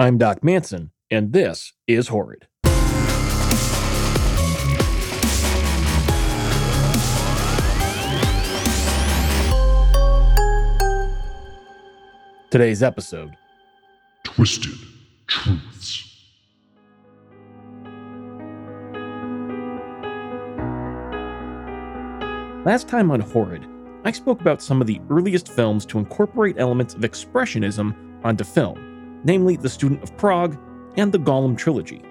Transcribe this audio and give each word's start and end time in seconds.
I'm 0.00 0.16
Doc 0.16 0.44
Manson, 0.44 0.92
and 1.10 1.32
this 1.32 1.72
is 1.88 2.06
Horrid. 2.06 2.46
Today's 12.48 12.80
episode 12.80 13.36
Twisted 14.22 14.78
Truths. 15.26 16.04
Last 22.64 22.86
time 22.86 23.10
on 23.10 23.18
Horrid, 23.18 23.66
I 24.04 24.12
spoke 24.12 24.40
about 24.40 24.62
some 24.62 24.80
of 24.80 24.86
the 24.86 25.00
earliest 25.10 25.48
films 25.48 25.84
to 25.86 25.98
incorporate 25.98 26.54
elements 26.56 26.94
of 26.94 27.00
Expressionism 27.00 27.96
onto 28.24 28.44
film, 28.44 28.87
namely 29.24 29.56
The 29.56 29.68
Student 29.68 30.02
of 30.02 30.16
Prague 30.16 30.58
and 30.96 31.12
the 31.12 31.18
Golem 31.18 31.56
trilogy. 31.56 32.02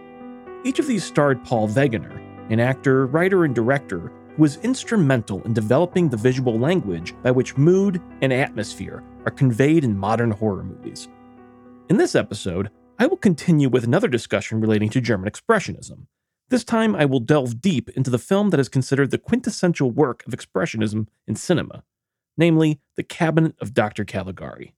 Each 0.64 0.80
of 0.80 0.88
these 0.88 1.04
starred 1.04 1.44
Paul 1.44 1.68
Wegener, 1.68 2.22
an 2.52 2.60
actor, 2.60 3.08
writer, 3.08 3.46
and 3.46 3.54
director 3.54 4.12
who 4.36 4.42
was 4.42 4.58
instrumental 4.58 5.42
in 5.44 5.54
developing 5.54 6.10
the 6.10 6.18
visual 6.18 6.58
language 6.60 7.14
by 7.24 7.32
which 7.32 7.58
mood 7.58 8.02
and 8.22 8.32
atmosphere 8.32 9.04
are 9.26 9.32
conveyed 9.32 9.84
in 9.84 9.98
modern 9.98 10.32
horror 10.32 10.64
movies. 10.64 11.08
In 11.90 11.98
this 11.98 12.16
episode, 12.16 12.70
I 13.00 13.08
will 13.08 13.18
continue 13.18 13.70
with 13.70 13.84
another 13.84 14.08
discussion 14.08 14.60
relating 14.60 14.90
to 14.90 15.02
German 15.02 15.30
Expressionism. 15.30 16.08
This 16.50 16.64
time, 16.64 16.96
I 16.96 17.06
will 17.06 17.20
delve 17.20 17.62
deep 17.62 17.90
into 17.90 18.10
the 18.10 18.18
film 18.18 18.52
that 18.52 18.60
is 18.60 18.70
considered 18.70 19.12
the 19.12 19.18
quintessential 19.18 19.92
work 19.92 20.26
of 20.26 20.34
Expressionism 20.34 21.08
in 21.28 21.36
cinema, 21.36 21.84
namely 22.38 22.80
The 22.96 23.04
Cabinet 23.04 23.56
of 23.60 23.74
Dr. 23.74 24.06
Caligari. 24.06 24.74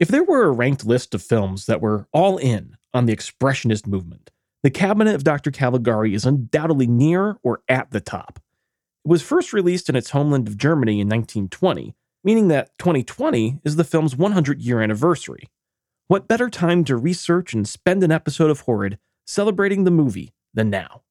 If 0.00 0.08
there 0.08 0.24
were 0.24 0.44
a 0.44 0.50
ranked 0.50 0.84
list 0.84 1.14
of 1.14 1.22
films 1.22 1.66
that 1.66 1.80
were 1.80 2.08
all 2.12 2.36
in 2.36 2.76
on 2.92 3.06
the 3.06 3.14
Expressionist 3.14 3.86
movement, 3.86 4.30
The 4.64 4.70
Cabinet 4.70 5.14
of 5.14 5.22
Dr. 5.22 5.52
Caligari 5.52 6.14
is 6.14 6.24
undoubtedly 6.24 6.88
near 6.88 7.36
or 7.44 7.62
at 7.68 7.92
the 7.92 8.00
top. 8.00 8.40
It 9.04 9.08
was 9.08 9.22
first 9.22 9.52
released 9.52 9.88
in 9.88 9.94
its 9.94 10.10
homeland 10.10 10.48
of 10.48 10.56
Germany 10.56 10.94
in 10.94 11.08
1920, 11.08 11.94
meaning 12.24 12.48
that 12.48 12.76
2020 12.78 13.60
is 13.62 13.76
the 13.76 13.84
film's 13.84 14.16
100 14.16 14.60
year 14.60 14.80
anniversary. 14.80 15.48
What 16.08 16.26
better 16.26 16.50
time 16.50 16.82
to 16.84 16.96
research 16.96 17.54
and 17.54 17.68
spend 17.68 18.02
an 18.02 18.10
episode 18.10 18.50
of 18.50 18.60
Horrid 18.60 18.98
celebrating 19.26 19.84
the 19.84 19.92
movie 19.92 20.34
than 20.54 20.70
now? 20.70 21.02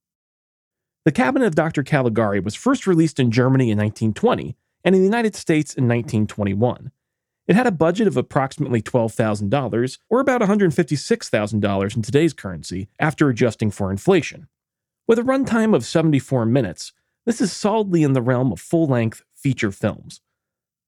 The 1.06 1.12
Cabinet 1.14 1.46
of 1.46 1.56
Dr. 1.56 1.84
Caligari 1.84 2.42
was 2.42 2.56
first 2.56 2.86
released 2.86 3.20
in 3.20 3.32
Germany 3.32 3.72
in 3.72 3.78
1920 3.78 4.58
and 4.84 4.94
in 4.94 5.02
the 5.02 5.08
United 5.08 5.36
States 5.36 5.74
in 5.74 5.86
1921. 5.86 6.92
It 7.48 7.56
had 7.56 7.68
a 7.68 7.72
budget 7.72 8.08
of 8.08 8.16
approximately 8.16 8.82
$12,000, 8.82 9.98
or 10.10 10.20
about 10.20 10.42
$156,000 10.42 11.96
in 11.96 12.02
today's 12.02 12.34
currency, 12.34 12.88
after 13.00 13.28
adjusting 13.30 13.72
for 13.72 13.92
inflation. 13.92 14.48
With 15.08 15.20
a 15.20 15.24
runtime 15.24 15.76
of 15.76 15.86
74 15.86 16.46
minutes, 16.46 16.94
this 17.26 17.42
is 17.42 17.52
solidly 17.52 18.04
in 18.04 18.14
the 18.14 18.22
realm 18.22 18.52
of 18.54 18.60
full 18.60 18.88
length 18.88 19.24
feature 19.36 19.72
films. 19.72 20.22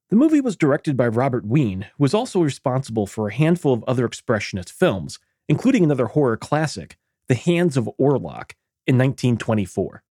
The 0.09 0.15
movie 0.15 0.39
was 0.39 0.55
directed 0.55 0.95
by 0.95 1.07
Robert 1.07 1.45
Wiene, 1.45 1.83
who 1.83 2.03
was 2.03 2.13
also 2.13 2.41
responsible 2.41 3.07
for 3.07 3.27
a 3.27 3.33
handful 3.33 3.73
of 3.73 3.83
other 3.85 4.07
Expressionist 4.07 4.71
films, 4.71 5.19
including 5.49 5.83
another 5.83 6.07
horror 6.07 6.37
classic, 6.37 6.97
The 7.27 7.35
Hands 7.35 7.75
of 7.75 7.89
Orlac, 7.99 8.55
in 8.87 8.97
1924. 8.97 10.03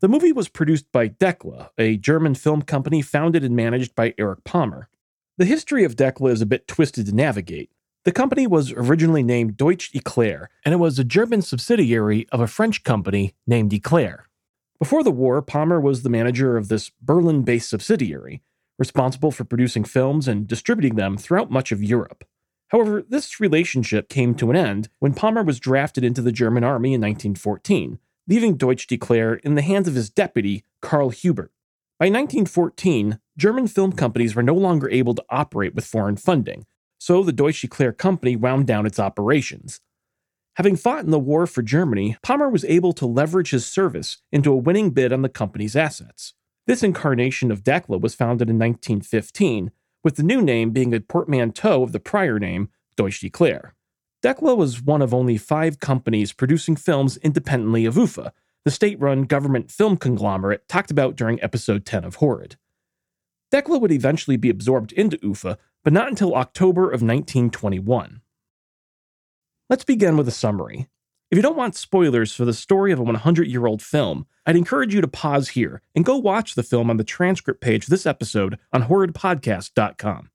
The 0.00 0.08
movie 0.08 0.32
was 0.32 0.48
produced 0.48 0.90
by 0.90 1.08
Decla, 1.08 1.70
a 1.78 1.96
German 1.96 2.34
film 2.34 2.62
company 2.62 3.00
founded 3.02 3.44
and 3.44 3.54
managed 3.54 3.94
by 3.94 4.14
Erich 4.18 4.44
Pommer. 4.44 4.88
The 5.36 5.44
history 5.44 5.82
of 5.82 5.96
Decla 5.96 6.30
is 6.30 6.40
a 6.40 6.46
bit 6.46 6.68
twisted 6.68 7.06
to 7.06 7.14
navigate. 7.14 7.70
The 8.04 8.12
company 8.12 8.46
was 8.46 8.70
originally 8.70 9.24
named 9.24 9.56
Deutsche 9.56 9.90
Eclair, 9.92 10.48
and 10.64 10.72
it 10.72 10.76
was 10.76 10.96
a 10.96 11.04
German 11.04 11.42
subsidiary 11.42 12.28
of 12.30 12.38
a 12.38 12.46
French 12.46 12.84
company 12.84 13.34
named 13.44 13.72
Eclair. 13.72 14.28
Before 14.78 15.02
the 15.02 15.10
war, 15.10 15.42
Pommer 15.42 15.80
was 15.80 16.04
the 16.04 16.08
manager 16.08 16.56
of 16.56 16.68
this 16.68 16.92
Berlin 17.02 17.42
based 17.42 17.68
subsidiary, 17.68 18.42
responsible 18.78 19.32
for 19.32 19.42
producing 19.42 19.82
films 19.82 20.28
and 20.28 20.46
distributing 20.46 20.94
them 20.94 21.16
throughout 21.16 21.50
much 21.50 21.72
of 21.72 21.82
Europe. 21.82 22.22
However, 22.68 23.02
this 23.02 23.40
relationship 23.40 24.08
came 24.08 24.36
to 24.36 24.50
an 24.50 24.56
end 24.56 24.88
when 25.00 25.14
Pommer 25.14 25.42
was 25.42 25.58
drafted 25.58 26.04
into 26.04 26.22
the 26.22 26.30
German 26.30 26.62
army 26.62 26.94
in 26.94 27.00
1914, 27.00 27.98
leaving 28.28 28.56
Deutsche 28.56 28.92
Eclair 28.92 29.34
in 29.34 29.56
the 29.56 29.62
hands 29.62 29.88
of 29.88 29.96
his 29.96 30.10
deputy, 30.10 30.64
Karl 30.80 31.10
Hubert. 31.10 31.50
By 31.98 32.06
1914, 32.06 33.18
German 33.36 33.66
film 33.66 33.92
companies 33.92 34.34
were 34.34 34.42
no 34.42 34.54
longer 34.54 34.88
able 34.90 35.14
to 35.14 35.24
operate 35.28 35.74
with 35.74 35.84
foreign 35.84 36.16
funding, 36.16 36.66
so 36.98 37.22
the 37.22 37.32
Deutsche 37.32 37.64
Eclair 37.64 37.92
company 37.92 38.36
wound 38.36 38.66
down 38.66 38.86
its 38.86 39.00
operations. 39.00 39.80
Having 40.56 40.76
fought 40.76 41.04
in 41.04 41.10
the 41.10 41.18
war 41.18 41.48
for 41.48 41.62
Germany, 41.62 42.16
Pommer 42.22 42.48
was 42.48 42.64
able 42.66 42.92
to 42.92 43.06
leverage 43.06 43.50
his 43.50 43.66
service 43.66 44.18
into 44.30 44.52
a 44.52 44.56
winning 44.56 44.90
bid 44.90 45.12
on 45.12 45.22
the 45.22 45.28
company's 45.28 45.74
assets. 45.74 46.34
This 46.68 46.84
incarnation 46.84 47.50
of 47.50 47.64
Decla 47.64 48.00
was 48.00 48.14
founded 48.14 48.48
in 48.48 48.58
1915, 48.58 49.72
with 50.04 50.14
the 50.14 50.22
new 50.22 50.40
name 50.40 50.70
being 50.70 50.94
a 50.94 51.00
portmanteau 51.00 51.82
of 51.82 51.90
the 51.90 51.98
prior 51.98 52.38
name, 52.38 52.68
Deutsche 52.96 53.24
Eclair. 53.24 53.74
Decla 54.22 54.56
was 54.56 54.80
one 54.80 55.02
of 55.02 55.12
only 55.12 55.36
five 55.36 55.80
companies 55.80 56.32
producing 56.32 56.76
films 56.76 57.16
independently 57.16 57.84
of 57.84 57.96
UFA, 57.96 58.32
the 58.64 58.70
state 58.70 58.98
run 59.00 59.24
government 59.24 59.70
film 59.70 59.96
conglomerate 59.96 60.66
talked 60.68 60.90
about 60.90 61.16
during 61.16 61.42
episode 61.42 61.84
10 61.84 62.04
of 62.04 62.16
Horrid. 62.16 62.56
Decla 63.54 63.80
would 63.80 63.92
eventually 63.92 64.36
be 64.36 64.50
absorbed 64.50 64.90
into 64.90 65.16
UFA, 65.22 65.58
but 65.84 65.92
not 65.92 66.08
until 66.08 66.34
October 66.34 66.86
of 66.86 67.02
1921. 67.02 68.20
Let's 69.70 69.84
begin 69.84 70.16
with 70.16 70.26
a 70.26 70.32
summary. 70.32 70.88
If 71.30 71.36
you 71.36 71.42
don't 71.42 71.56
want 71.56 71.76
spoilers 71.76 72.34
for 72.34 72.44
the 72.44 72.52
story 72.52 72.90
of 72.90 72.98
a 72.98 73.04
100 73.04 73.46
year 73.46 73.66
old 73.66 73.80
film, 73.80 74.26
I'd 74.44 74.56
encourage 74.56 74.92
you 74.92 75.00
to 75.00 75.06
pause 75.06 75.50
here 75.50 75.82
and 75.94 76.04
go 76.04 76.16
watch 76.16 76.56
the 76.56 76.64
film 76.64 76.90
on 76.90 76.96
the 76.96 77.04
transcript 77.04 77.60
page 77.60 77.84
of 77.84 77.90
this 77.90 78.06
episode 78.06 78.58
on 78.72 78.88
horridpodcast.com. 78.88 80.30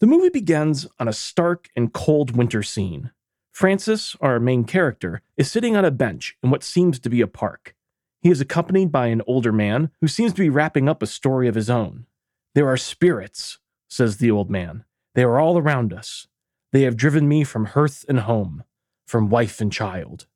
The 0.00 0.06
movie 0.08 0.30
begins 0.30 0.88
on 0.98 1.06
a 1.06 1.12
stark 1.12 1.68
and 1.76 1.92
cold 1.92 2.36
winter 2.36 2.64
scene. 2.64 3.12
Francis, 3.52 4.16
our 4.20 4.40
main 4.40 4.64
character, 4.64 5.22
is 5.36 5.48
sitting 5.48 5.76
on 5.76 5.84
a 5.84 5.92
bench 5.92 6.36
in 6.42 6.50
what 6.50 6.64
seems 6.64 6.98
to 6.98 7.08
be 7.08 7.20
a 7.20 7.28
park. 7.28 7.76
He 8.20 8.30
is 8.30 8.40
accompanied 8.40 8.90
by 8.90 9.06
an 9.06 9.22
older 9.28 9.52
man 9.52 9.92
who 10.00 10.08
seems 10.08 10.32
to 10.32 10.42
be 10.42 10.50
wrapping 10.50 10.88
up 10.88 11.04
a 11.04 11.06
story 11.06 11.46
of 11.46 11.54
his 11.54 11.70
own. 11.70 12.06
There 12.54 12.68
are 12.68 12.76
spirits, 12.76 13.58
says 13.88 14.18
the 14.18 14.30
old 14.30 14.48
man. 14.48 14.84
They 15.14 15.24
are 15.24 15.40
all 15.40 15.58
around 15.58 15.92
us. 15.92 16.28
They 16.72 16.82
have 16.82 16.96
driven 16.96 17.28
me 17.28 17.42
from 17.42 17.66
hearth 17.66 18.04
and 18.08 18.20
home, 18.20 18.62
from 19.06 19.28
wife 19.28 19.60
and 19.60 19.72
child. 19.72 20.26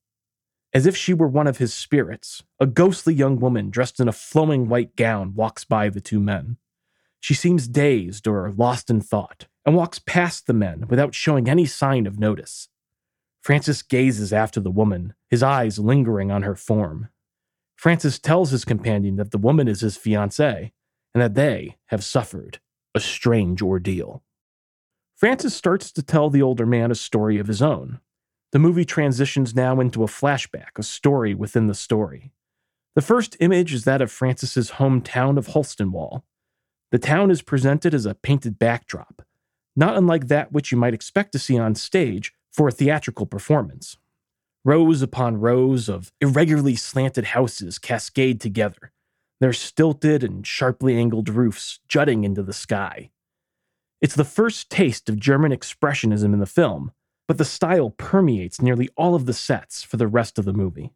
As 0.74 0.84
if 0.84 0.96
she 0.96 1.14
were 1.14 1.28
one 1.28 1.46
of 1.46 1.58
his 1.58 1.72
spirits, 1.72 2.42
a 2.58 2.66
ghostly 2.66 3.14
young 3.14 3.38
woman 3.38 3.70
dressed 3.70 4.00
in 4.00 4.08
a 4.08 4.12
flowing 4.12 4.68
white 4.68 4.96
gown 4.96 5.34
walks 5.34 5.64
by 5.64 5.88
the 5.88 6.00
two 6.00 6.18
men. 6.20 6.56
She 7.20 7.34
seems 7.34 7.68
dazed 7.68 8.26
or 8.26 8.52
lost 8.56 8.90
in 8.90 9.00
thought 9.00 9.46
and 9.64 9.76
walks 9.76 9.98
past 10.00 10.46
the 10.46 10.52
men 10.52 10.86
without 10.88 11.14
showing 11.14 11.48
any 11.48 11.66
sign 11.66 12.06
of 12.06 12.18
notice. 12.18 12.68
Francis 13.42 13.82
gazes 13.82 14.32
after 14.32 14.60
the 14.60 14.70
woman, 14.70 15.14
his 15.30 15.42
eyes 15.42 15.78
lingering 15.78 16.30
on 16.32 16.42
her 16.42 16.56
form. 16.56 17.08
Francis 17.76 18.18
tells 18.18 18.50
his 18.50 18.64
companion 18.64 19.16
that 19.16 19.30
the 19.30 19.38
woman 19.38 19.68
is 19.68 19.82
his 19.82 19.96
fiancée 19.96 20.72
and 21.14 21.22
that 21.22 21.34
they 21.34 21.76
have 21.86 22.04
suffered 22.04 22.60
a 22.94 23.00
strange 23.00 23.62
ordeal. 23.62 24.22
Francis 25.16 25.54
starts 25.54 25.90
to 25.92 26.02
tell 26.02 26.30
the 26.30 26.42
older 26.42 26.66
man 26.66 26.90
a 26.90 26.94
story 26.94 27.38
of 27.38 27.48
his 27.48 27.60
own. 27.60 28.00
The 28.52 28.58
movie 28.58 28.84
transitions 28.84 29.54
now 29.54 29.80
into 29.80 30.02
a 30.02 30.06
flashback, 30.06 30.78
a 30.78 30.82
story 30.82 31.34
within 31.34 31.66
the 31.66 31.74
story. 31.74 32.32
The 32.94 33.02
first 33.02 33.36
image 33.40 33.74
is 33.74 33.84
that 33.84 34.00
of 34.00 34.10
Francis's 34.10 34.72
hometown 34.72 35.36
of 35.36 35.48
Holstenwall. 35.48 36.22
The 36.90 36.98
town 36.98 37.30
is 37.30 37.42
presented 37.42 37.94
as 37.94 38.06
a 38.06 38.14
painted 38.14 38.58
backdrop, 38.58 39.22
not 39.76 39.96
unlike 39.96 40.28
that 40.28 40.52
which 40.52 40.72
you 40.72 40.78
might 40.78 40.94
expect 40.94 41.32
to 41.32 41.38
see 41.38 41.58
on 41.58 41.74
stage 41.74 42.32
for 42.50 42.68
a 42.68 42.72
theatrical 42.72 43.26
performance. 43.26 43.98
Rows 44.64 45.02
upon 45.02 45.36
rows 45.36 45.88
of 45.88 46.12
irregularly 46.20 46.76
slanted 46.76 47.26
houses 47.26 47.78
cascade 47.78 48.40
together, 48.40 48.92
their 49.40 49.52
stilted 49.52 50.24
and 50.24 50.46
sharply 50.46 50.96
angled 50.96 51.28
roofs 51.28 51.80
jutting 51.88 52.24
into 52.24 52.42
the 52.42 52.52
sky. 52.52 53.10
It's 54.00 54.14
the 54.14 54.24
first 54.24 54.70
taste 54.70 55.08
of 55.08 55.18
German 55.18 55.52
expressionism 55.52 56.32
in 56.32 56.38
the 56.38 56.46
film, 56.46 56.92
but 57.26 57.38
the 57.38 57.44
style 57.44 57.90
permeates 57.90 58.60
nearly 58.60 58.88
all 58.96 59.14
of 59.14 59.26
the 59.26 59.32
sets 59.32 59.82
for 59.82 59.96
the 59.96 60.08
rest 60.08 60.38
of 60.38 60.44
the 60.44 60.52
movie. 60.52 60.92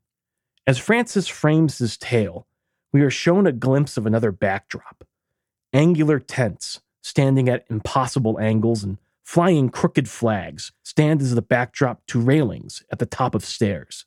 As 0.66 0.78
Francis 0.78 1.28
frames 1.28 1.78
his 1.78 1.96
tale, 1.96 2.46
we 2.92 3.02
are 3.02 3.10
shown 3.10 3.46
a 3.46 3.52
glimpse 3.52 3.96
of 3.96 4.06
another 4.06 4.32
backdrop 4.32 5.04
angular 5.72 6.18
tents 6.18 6.80
standing 7.02 7.48
at 7.48 7.64
impossible 7.70 8.38
angles 8.38 8.84
and 8.84 8.98
flying 9.22 9.68
crooked 9.68 10.08
flags 10.08 10.72
stand 10.82 11.22
as 11.22 11.34
the 11.34 11.42
backdrop 11.42 12.04
to 12.06 12.20
railings 12.20 12.82
at 12.90 12.98
the 12.98 13.06
top 13.06 13.34
of 13.34 13.44
stairs. 13.44 14.04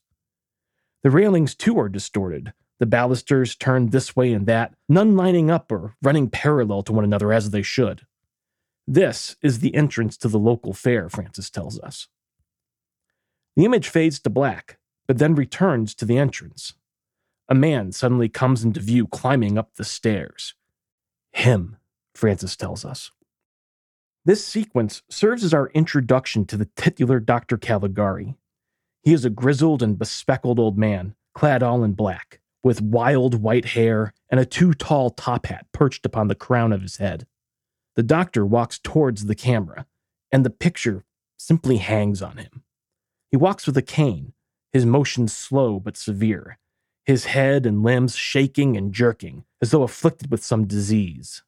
The 1.03 1.11
railings, 1.11 1.55
too, 1.55 1.79
are 1.79 1.89
distorted, 1.89 2.53
the 2.79 2.85
balusters 2.85 3.55
turned 3.55 3.91
this 3.91 4.15
way 4.15 4.33
and 4.33 4.47
that, 4.47 4.73
none 4.89 5.15
lining 5.15 5.49
up 5.49 5.71
or 5.71 5.95
running 6.01 6.29
parallel 6.29 6.83
to 6.83 6.93
one 6.93 7.03
another 7.03 7.31
as 7.31 7.51
they 7.51 7.61
should. 7.61 8.05
This 8.87 9.35
is 9.41 9.59
the 9.59 9.73
entrance 9.75 10.17
to 10.17 10.27
the 10.27 10.39
local 10.39 10.73
fair, 10.73 11.09
Francis 11.09 11.49
tells 11.49 11.79
us. 11.79 12.07
The 13.55 13.65
image 13.65 13.87
fades 13.87 14.19
to 14.19 14.29
black, 14.29 14.77
but 15.07 15.17
then 15.17 15.35
returns 15.35 15.95
to 15.95 16.05
the 16.05 16.17
entrance. 16.17 16.73
A 17.47 17.55
man 17.55 17.91
suddenly 17.91 18.27
comes 18.27 18.63
into 18.63 18.79
view 18.79 19.07
climbing 19.07 19.57
up 19.57 19.75
the 19.75 19.85
stairs. 19.85 20.55
Him, 21.31 21.77
Francis 22.13 22.55
tells 22.55 22.83
us. 22.83 23.11
This 24.25 24.43
sequence 24.43 25.03
serves 25.09 25.43
as 25.43 25.53
our 25.53 25.67
introduction 25.69 26.45
to 26.45 26.57
the 26.57 26.69
titular 26.75 27.19
Dr. 27.19 27.57
Caligari. 27.57 28.35
He 29.03 29.13
is 29.13 29.23
a 29.23 29.29
grizzled 29.29 29.83
and 29.83 29.99
bespectacled 29.99 30.59
old 30.59 30.77
man, 30.77 31.15
clad 31.35 31.61
all 31.61 31.83
in 31.83 31.93
black, 31.93 32.41
with 32.65 32.81
wild 32.81 33.43
white 33.43 33.65
hair 33.65 34.11
and 34.27 34.39
a 34.39 34.45
too 34.45 34.73
tall 34.73 35.11
top 35.11 35.45
hat 35.45 35.67
perched 35.71 36.03
upon 36.03 36.27
the 36.27 36.33
crown 36.33 36.73
of 36.73 36.81
his 36.81 36.97
head. 36.97 37.27
The 37.95 38.01
doctor 38.01 38.43
walks 38.43 38.79
towards 38.79 39.25
the 39.25 39.35
camera, 39.35 39.85
and 40.31 40.43
the 40.43 40.49
picture 40.49 41.05
simply 41.37 41.77
hangs 41.77 42.23
on 42.23 42.37
him. 42.37 42.63
He 43.29 43.37
walks 43.37 43.67
with 43.67 43.77
a 43.77 43.83
cane, 43.83 44.33
his 44.73 44.83
motions 44.83 45.31
slow 45.31 45.79
but 45.79 45.95
severe, 45.95 46.57
his 47.03 47.25
head 47.25 47.67
and 47.67 47.83
limbs 47.83 48.15
shaking 48.15 48.75
and 48.75 48.91
jerking 48.91 49.45
as 49.61 49.69
though 49.69 49.83
afflicted 49.83 50.31
with 50.31 50.43
some 50.43 50.65
disease. 50.65 51.43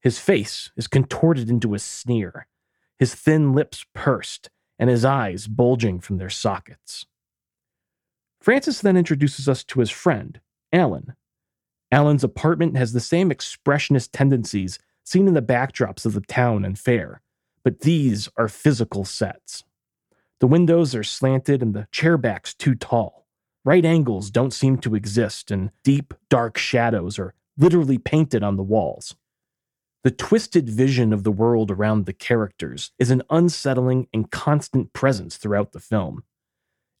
His 0.00 0.20
face 0.20 0.70
is 0.76 0.86
contorted 0.86 1.50
into 1.50 1.74
a 1.74 1.80
sneer, 1.80 2.46
his 3.00 3.16
thin 3.16 3.52
lips 3.52 3.84
pursed, 3.94 4.50
and 4.78 4.88
his 4.88 5.04
eyes 5.04 5.48
bulging 5.48 5.98
from 5.98 6.18
their 6.18 6.30
sockets. 6.30 7.04
Francis 8.46 8.80
then 8.80 8.96
introduces 8.96 9.48
us 9.48 9.64
to 9.64 9.80
his 9.80 9.90
friend, 9.90 10.38
Alan. 10.72 11.16
Alan's 11.90 12.22
apartment 12.22 12.76
has 12.76 12.92
the 12.92 13.00
same 13.00 13.30
expressionist 13.30 14.10
tendencies 14.12 14.78
seen 15.02 15.26
in 15.26 15.34
the 15.34 15.42
backdrops 15.42 16.06
of 16.06 16.12
the 16.12 16.20
town 16.20 16.64
and 16.64 16.78
fair, 16.78 17.22
but 17.64 17.80
these 17.80 18.28
are 18.36 18.46
physical 18.46 19.04
sets. 19.04 19.64
The 20.38 20.46
windows 20.46 20.94
are 20.94 21.02
slanted 21.02 21.60
and 21.60 21.74
the 21.74 21.88
chairbacks 21.90 22.56
too 22.56 22.76
tall. 22.76 23.26
Right 23.64 23.84
angles 23.84 24.30
don't 24.30 24.54
seem 24.54 24.78
to 24.78 24.94
exist, 24.94 25.50
and 25.50 25.72
deep, 25.82 26.14
dark 26.30 26.56
shadows 26.56 27.18
are 27.18 27.34
literally 27.58 27.98
painted 27.98 28.44
on 28.44 28.54
the 28.54 28.62
walls. 28.62 29.16
The 30.04 30.12
twisted 30.12 30.70
vision 30.70 31.12
of 31.12 31.24
the 31.24 31.32
world 31.32 31.72
around 31.72 32.06
the 32.06 32.12
characters 32.12 32.92
is 32.96 33.10
an 33.10 33.24
unsettling 33.28 34.06
and 34.14 34.30
constant 34.30 34.92
presence 34.92 35.36
throughout 35.36 35.72
the 35.72 35.80
film. 35.80 36.22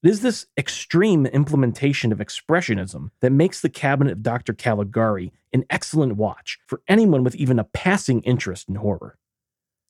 It 0.06 0.10
is 0.10 0.20
this 0.20 0.46
extreme 0.56 1.26
implementation 1.26 2.12
of 2.12 2.18
expressionism 2.18 3.10
that 3.22 3.32
makes 3.32 3.60
The 3.60 3.68
Cabinet 3.68 4.12
of 4.12 4.22
Dr. 4.22 4.52
Caligari 4.52 5.32
an 5.52 5.64
excellent 5.68 6.14
watch 6.14 6.60
for 6.64 6.80
anyone 6.86 7.24
with 7.24 7.34
even 7.34 7.58
a 7.58 7.64
passing 7.64 8.20
interest 8.20 8.68
in 8.68 8.76
horror. 8.76 9.18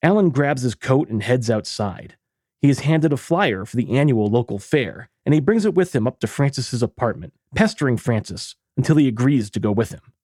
Alan 0.02 0.30
grabs 0.30 0.62
his 0.62 0.74
coat 0.74 1.10
and 1.10 1.22
heads 1.22 1.50
outside. 1.50 2.16
He 2.62 2.70
is 2.70 2.80
handed 2.80 3.12
a 3.12 3.18
flyer 3.18 3.66
for 3.66 3.76
the 3.76 3.94
annual 3.94 4.28
local 4.28 4.58
fair, 4.58 5.10
and 5.26 5.34
he 5.34 5.40
brings 5.40 5.66
it 5.66 5.74
with 5.74 5.94
him 5.94 6.06
up 6.06 6.18
to 6.20 6.26
Francis's 6.26 6.82
apartment, 6.82 7.34
pestering 7.54 7.98
Francis 7.98 8.54
until 8.74 8.96
he 8.96 9.08
agrees 9.08 9.50
to 9.50 9.60
go 9.60 9.70
with 9.70 9.90
him. 9.90 10.14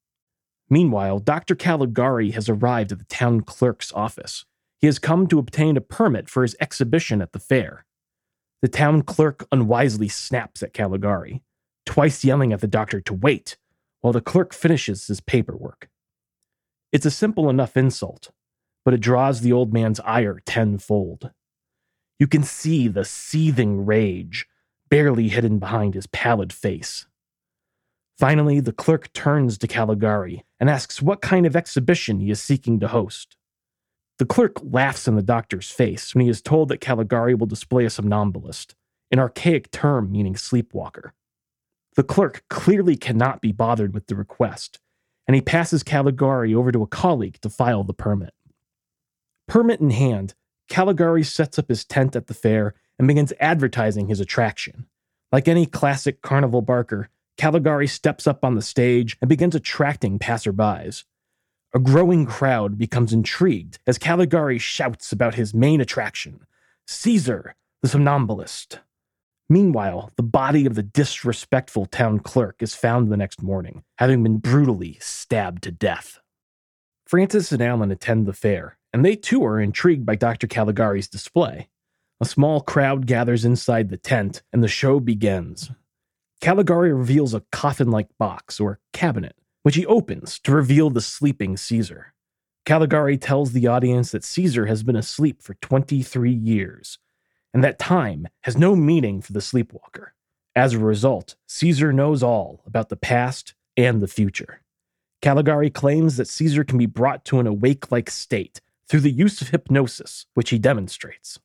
Meanwhile, 0.71 1.19
Dr. 1.19 1.55
Caligari 1.55 2.31
has 2.31 2.49
arrived 2.49 2.93
at 2.93 2.99
the 2.99 3.05
town 3.05 3.43
clerk's 3.43 3.93
office. 3.93 4.47
He 4.79 4.87
has 4.87 4.99
come 4.99 5.27
to 5.27 5.39
obtain 5.39 5.77
a 5.77 5.83
permit 5.83 6.31
for 6.31 6.45
his 6.45 6.57
exhibition 6.61 7.21
at 7.21 7.33
the 7.33 7.39
fair. 7.39 7.85
The 8.63 8.69
town 8.69 9.03
clerk 9.03 9.47
unwisely 9.51 10.09
snaps 10.09 10.63
at 10.63 10.73
Caligari, 10.73 11.43
twice 11.85 12.25
yelling 12.25 12.53
at 12.53 12.61
the 12.61 12.69
doctor 12.69 13.01
to 13.01 13.13
wait, 13.13 13.57
while 14.01 14.13
the 14.13 14.21
clerk 14.21 14.55
finishes 14.55 15.09
his 15.09 15.21
paperwork. 15.21 15.89
It's 16.93 17.07
a 17.07 17.11
simple 17.11 17.51
enough 17.51 17.77
insult, 17.77 18.31
but 18.85 18.95
it 18.95 19.01
draws 19.01 19.41
the 19.41 19.53
old 19.53 19.73
man's 19.73 19.99
ire 20.01 20.41
tenfold. 20.47 21.33
You 22.21 22.29
can 22.29 22.45
see 22.45 22.87
the 22.87 23.05
seething 23.05 23.85
rage 23.85 24.47
barely 24.89 25.29
hidden 25.29 25.59
behind 25.59 25.95
his 25.95 26.07
pallid 26.07 26.53
face. 26.53 27.07
Finally, 28.17 28.61
the 28.61 28.73
clerk 28.73 29.13
turns 29.13 29.59
to 29.59 29.67
Caligari 29.67 30.45
and 30.61 30.71
asks 30.71 31.03
what 31.03 31.21
kind 31.21 31.47
of 31.47 31.57
exhibition 31.57 32.21
he 32.21 32.31
is 32.31 32.41
seeking 32.41 32.79
to 32.79 32.87
host. 32.87 33.37
The 34.23 34.27
clerk 34.27 34.61
laughs 34.63 35.09
in 35.09 35.17
the 35.17 35.21
doctor's 35.21 35.69
face 35.69 36.15
when 36.15 36.23
he 36.23 36.31
is 36.31 36.41
told 36.41 36.69
that 36.69 36.81
Caligari 36.81 37.35
will 37.35 37.49
display 37.49 37.85
a 37.85 37.91
somnambulist, 37.91 38.77
an 39.11 39.19
archaic 39.19 39.73
term 39.73 40.13
meaning 40.13 40.37
sleepwalker. 40.37 41.13
The 41.97 42.05
clerk 42.05 42.45
clearly 42.49 42.95
cannot 42.95 43.41
be 43.41 43.51
bothered 43.51 43.93
with 43.93 44.07
the 44.07 44.15
request, 44.15 44.79
and 45.27 45.35
he 45.35 45.41
passes 45.41 45.83
Caligari 45.83 46.55
over 46.55 46.71
to 46.71 46.85
a 46.85 46.87
colleague 46.87 47.41
to 47.41 47.51
file 47.51 47.83
the 47.83 47.95
permit. 47.95 48.33
Permit 49.49 49.81
in 49.81 49.91
hand, 49.91 50.35
Caligari 50.69 51.25
sets 51.25 51.59
up 51.59 51.69
his 51.69 51.85
tent 51.85 52.15
at 52.15 52.29
the 52.29 52.35
fair 52.35 52.75
and 53.01 53.09
begins 53.09 53.33
advertising 53.41 54.07
his 54.07 54.21
attraction. 54.21 54.87
Like 55.33 55.49
any 55.49 55.67
classic 55.67 56.23
carnival 56.23 56.63
barker, 56.63 57.09
Caligari 57.39 57.89
steps 57.89 58.29
up 58.29 58.45
on 58.45 58.55
the 58.55 58.63
stage 58.63 59.17
and 59.21 59.29
begins 59.29 59.57
attracting 59.57 60.21
passerbys. 60.21 61.03
A 61.75 61.79
growing 61.79 62.27
crowd 62.27 62.77
becomes 62.77 63.15
intrigued 63.15 63.79
as 63.87 63.97
Caligari 63.97 64.59
shouts 64.59 65.11
about 65.11 65.37
his 65.37 65.55
main 65.55 65.81
attraction 65.81 66.47
Caesar, 66.87 67.55
the 67.81 67.89
somnambulist. 67.89 68.81
Meanwhile, 69.49 70.11
the 70.17 70.23
body 70.23 70.67
of 70.67 70.75
the 70.75 70.83
disrespectful 70.83 71.87
town 71.87 72.21
clerk 72.21 72.63
is 72.63 72.75
found 72.75 73.11
the 73.11 73.17
next 73.17 73.43
morning, 73.43 73.85
having 73.97 74.23
been 74.23 74.37
brutally 74.37 74.99
stabbed 75.01 75.63
to 75.63 75.71
death. 75.71 76.21
Francis 77.07 77.53
and 77.53 77.63
Alan 77.63 77.91
attend 77.91 78.27
the 78.27 78.35
fair, 78.35 78.77
and 78.93 79.03
they 79.03 79.17
too 79.17 79.43
are 79.43 79.59
intrigued 79.59 80.05
by 80.05 80.15
Dr. 80.15 80.47
Caligari's 80.47 81.09
display. 81.09 81.69
A 82.21 82.27
small 82.27 82.61
crowd 82.61 83.07
gathers 83.07 83.47
inside 83.47 83.89
the 83.89 83.97
tent, 83.97 84.43
and 84.53 84.63
the 84.63 84.69
show 84.69 85.01
begins. 85.01 85.71
Caligari 86.43 86.93
reveals 86.93 87.33
a 87.33 87.45
coffin 87.51 87.91
like 87.91 88.09
box, 88.19 88.61
or 88.61 88.79
cabinet, 88.93 89.37
which 89.63 89.77
he 89.77 89.87
opens 89.87 90.39
to 90.41 90.53
reveal 90.53 90.91
the 90.91 91.01
sleeping 91.01 91.57
Caesar. 91.57 92.13
Caligari 92.65 93.19
tells 93.19 93.53
the 93.53 93.67
audience 93.67 94.13
that 94.13 94.25
Caesar 94.25 94.67
has 94.67 94.83
been 94.83 94.97
asleep 94.97 95.43
for 95.43 95.55
23 95.55 96.33
years, 96.33 96.99
and 97.53 97.63
that 97.65 97.79
time 97.79 98.29
has 98.43 98.57
no 98.57 98.77
meaning 98.77 99.21
for 99.21 99.33
the 99.33 99.41
sleepwalker. 99.41 100.15
As 100.55 100.75
a 100.75 100.79
result, 100.79 101.35
Caesar 101.47 101.93
knows 101.93 102.23
all 102.23 102.63
about 102.67 102.89
the 102.89 102.97
past 102.97 103.55
and 103.77 104.01
the 104.01 104.09
future. 104.09 104.61
Caligari 105.23 105.71
claims 105.71 106.17
that 106.17 106.29
Caesar 106.29 106.65
can 106.65 106.79
be 106.79 106.87
brought 106.87 107.25
to 107.27 107.41
an 107.41 107.47
awake 107.47 107.91
like 107.91 108.11
state 108.11 108.61
through 108.89 109.01
the 109.01 109.11
use 109.11 109.41
of 109.41 109.49
hypnosis, 109.49 110.27
which 110.35 110.51
he 110.51 110.59
demonstrates. 110.59 111.39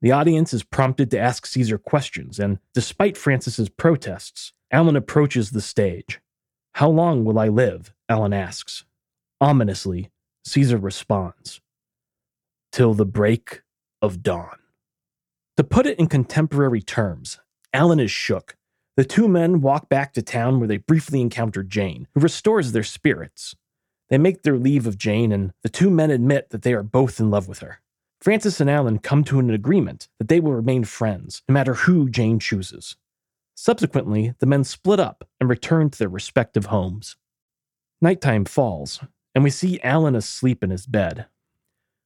The 0.00 0.12
audience 0.12 0.52
is 0.52 0.62
prompted 0.62 1.10
to 1.10 1.18
ask 1.18 1.46
Caesar 1.46 1.78
questions, 1.78 2.38
and 2.38 2.58
despite 2.74 3.16
Francis's 3.16 3.68
protests, 3.68 4.52
Alan 4.70 4.96
approaches 4.96 5.50
the 5.50 5.60
stage. 5.60 6.20
How 6.78 6.88
long 6.88 7.24
will 7.24 7.40
I 7.40 7.48
live? 7.48 7.92
Alan 8.08 8.32
asks. 8.32 8.84
Ominously, 9.40 10.12
Caesar 10.44 10.78
responds, 10.78 11.60
Till 12.70 12.94
the 12.94 13.04
break 13.04 13.62
of 14.00 14.22
dawn. 14.22 14.60
To 15.56 15.64
put 15.64 15.86
it 15.86 15.98
in 15.98 16.06
contemporary 16.06 16.80
terms, 16.80 17.40
Alan 17.72 17.98
is 17.98 18.12
shook. 18.12 18.54
The 18.96 19.04
two 19.04 19.26
men 19.26 19.60
walk 19.60 19.88
back 19.88 20.12
to 20.12 20.22
town 20.22 20.60
where 20.60 20.68
they 20.68 20.76
briefly 20.76 21.20
encounter 21.20 21.64
Jane, 21.64 22.06
who 22.14 22.20
restores 22.20 22.70
their 22.70 22.84
spirits. 22.84 23.56
They 24.08 24.16
make 24.16 24.44
their 24.44 24.56
leave 24.56 24.86
of 24.86 24.98
Jane, 24.98 25.32
and 25.32 25.50
the 25.64 25.68
two 25.68 25.90
men 25.90 26.12
admit 26.12 26.50
that 26.50 26.62
they 26.62 26.74
are 26.74 26.84
both 26.84 27.18
in 27.18 27.28
love 27.28 27.48
with 27.48 27.58
her. 27.58 27.80
Francis 28.20 28.60
and 28.60 28.70
Alan 28.70 29.00
come 29.00 29.24
to 29.24 29.40
an 29.40 29.50
agreement 29.50 30.06
that 30.20 30.28
they 30.28 30.38
will 30.38 30.52
remain 30.52 30.84
friends, 30.84 31.42
no 31.48 31.54
matter 31.54 31.74
who 31.74 32.08
Jane 32.08 32.38
chooses. 32.38 32.94
Subsequently, 33.60 34.34
the 34.38 34.46
men 34.46 34.62
split 34.62 35.00
up 35.00 35.28
and 35.40 35.50
return 35.50 35.90
to 35.90 35.98
their 35.98 36.08
respective 36.08 36.66
homes. 36.66 37.16
Nighttime 38.00 38.44
falls, 38.44 39.00
and 39.34 39.42
we 39.42 39.50
see 39.50 39.80
Alan 39.80 40.14
asleep 40.14 40.62
in 40.62 40.70
his 40.70 40.86
bed. 40.86 41.26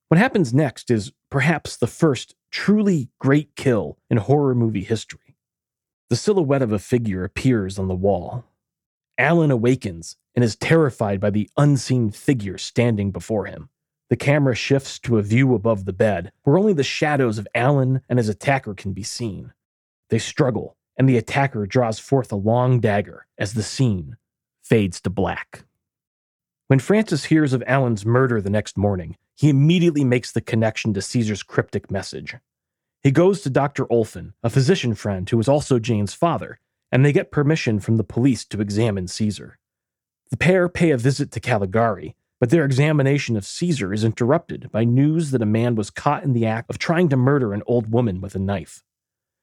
What 0.08 0.16
happens 0.16 0.54
next 0.54 0.90
is 0.90 1.12
perhaps 1.28 1.76
the 1.76 1.86
first 1.86 2.34
truly 2.50 3.10
great 3.18 3.54
kill 3.54 3.98
in 4.08 4.16
horror 4.16 4.54
movie 4.54 4.82
history. 4.82 5.36
The 6.08 6.16
silhouette 6.16 6.62
of 6.62 6.72
a 6.72 6.78
figure 6.78 7.22
appears 7.22 7.78
on 7.78 7.86
the 7.86 7.94
wall. 7.94 8.46
Alan 9.18 9.50
awakens 9.50 10.16
and 10.34 10.42
is 10.42 10.56
terrified 10.56 11.20
by 11.20 11.28
the 11.28 11.50
unseen 11.58 12.12
figure 12.12 12.56
standing 12.56 13.10
before 13.10 13.44
him. 13.44 13.68
The 14.08 14.16
camera 14.16 14.54
shifts 14.54 14.98
to 15.00 15.18
a 15.18 15.22
view 15.22 15.54
above 15.54 15.84
the 15.84 15.92
bed, 15.92 16.32
where 16.44 16.56
only 16.56 16.72
the 16.72 16.82
shadows 16.82 17.36
of 17.36 17.46
Alan 17.54 18.00
and 18.08 18.18
his 18.18 18.30
attacker 18.30 18.72
can 18.72 18.94
be 18.94 19.02
seen. 19.02 19.52
They 20.08 20.18
struggle, 20.18 20.78
and 20.96 21.08
the 21.08 21.16
attacker 21.16 21.66
draws 21.66 21.98
forth 21.98 22.32
a 22.32 22.36
long 22.36 22.80
dagger 22.80 23.26
as 23.38 23.54
the 23.54 23.62
scene 23.62 24.16
fades 24.62 25.00
to 25.00 25.10
black. 25.10 25.64
When 26.68 26.78
Francis 26.78 27.24
hears 27.24 27.52
of 27.52 27.62
Alan's 27.66 28.06
murder 28.06 28.40
the 28.40 28.50
next 28.50 28.78
morning, 28.78 29.16
he 29.34 29.48
immediately 29.50 30.04
makes 30.04 30.32
the 30.32 30.40
connection 30.40 30.94
to 30.94 31.02
Caesar's 31.02 31.42
cryptic 31.42 31.90
message. 31.90 32.36
He 33.02 33.10
goes 33.10 33.42
to 33.42 33.50
Dr. 33.50 33.86
Olfin, 33.86 34.32
a 34.42 34.50
physician 34.50 34.94
friend 34.94 35.28
who 35.28 35.36
was 35.36 35.48
also 35.48 35.78
Jane's 35.78 36.14
father, 36.14 36.60
and 36.90 37.04
they 37.04 37.12
get 37.12 37.32
permission 37.32 37.80
from 37.80 37.96
the 37.96 38.04
police 38.04 38.44
to 38.46 38.60
examine 38.60 39.08
Caesar. 39.08 39.58
The 40.30 40.36
pair 40.36 40.68
pay 40.68 40.90
a 40.90 40.96
visit 40.96 41.32
to 41.32 41.40
Caligari, 41.40 42.14
but 42.38 42.50
their 42.50 42.64
examination 42.64 43.36
of 43.36 43.44
Caesar 43.44 43.92
is 43.92 44.04
interrupted 44.04 44.70
by 44.72 44.84
news 44.84 45.30
that 45.30 45.42
a 45.42 45.46
man 45.46 45.74
was 45.74 45.90
caught 45.90 46.24
in 46.24 46.32
the 46.32 46.46
act 46.46 46.70
of 46.70 46.78
trying 46.78 47.08
to 47.08 47.16
murder 47.16 47.52
an 47.52 47.62
old 47.66 47.92
woman 47.92 48.20
with 48.20 48.34
a 48.34 48.38
knife. 48.38 48.82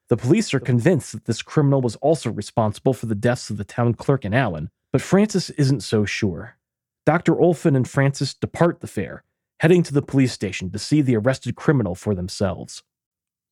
The 0.09 0.17
police 0.17 0.53
are 0.55 0.59
convinced 0.59 1.11
that 1.11 1.25
this 1.25 1.43
criminal 1.43 1.81
was 1.81 1.95
also 1.97 2.31
responsible 2.31 2.93
for 2.93 3.05
the 3.05 3.15
deaths 3.15 3.51
of 3.51 3.57
the 3.57 3.63
town 3.63 3.93
clerk 3.93 4.25
and 4.25 4.33
Alan, 4.33 4.71
but 4.91 5.03
Francis 5.03 5.51
isn't 5.51 5.81
so 5.81 6.03
sure. 6.03 6.57
Dr. 7.05 7.35
Olfin 7.35 7.75
and 7.75 7.87
Francis 7.87 8.33
depart 8.33 8.81
the 8.81 8.87
fair, 8.87 9.23
heading 9.59 9.83
to 9.83 9.93
the 9.93 10.01
police 10.01 10.33
station 10.33 10.71
to 10.71 10.79
see 10.79 11.01
the 11.01 11.15
arrested 11.15 11.55
criminal 11.55 11.93
for 11.93 12.15
themselves. 12.15 12.81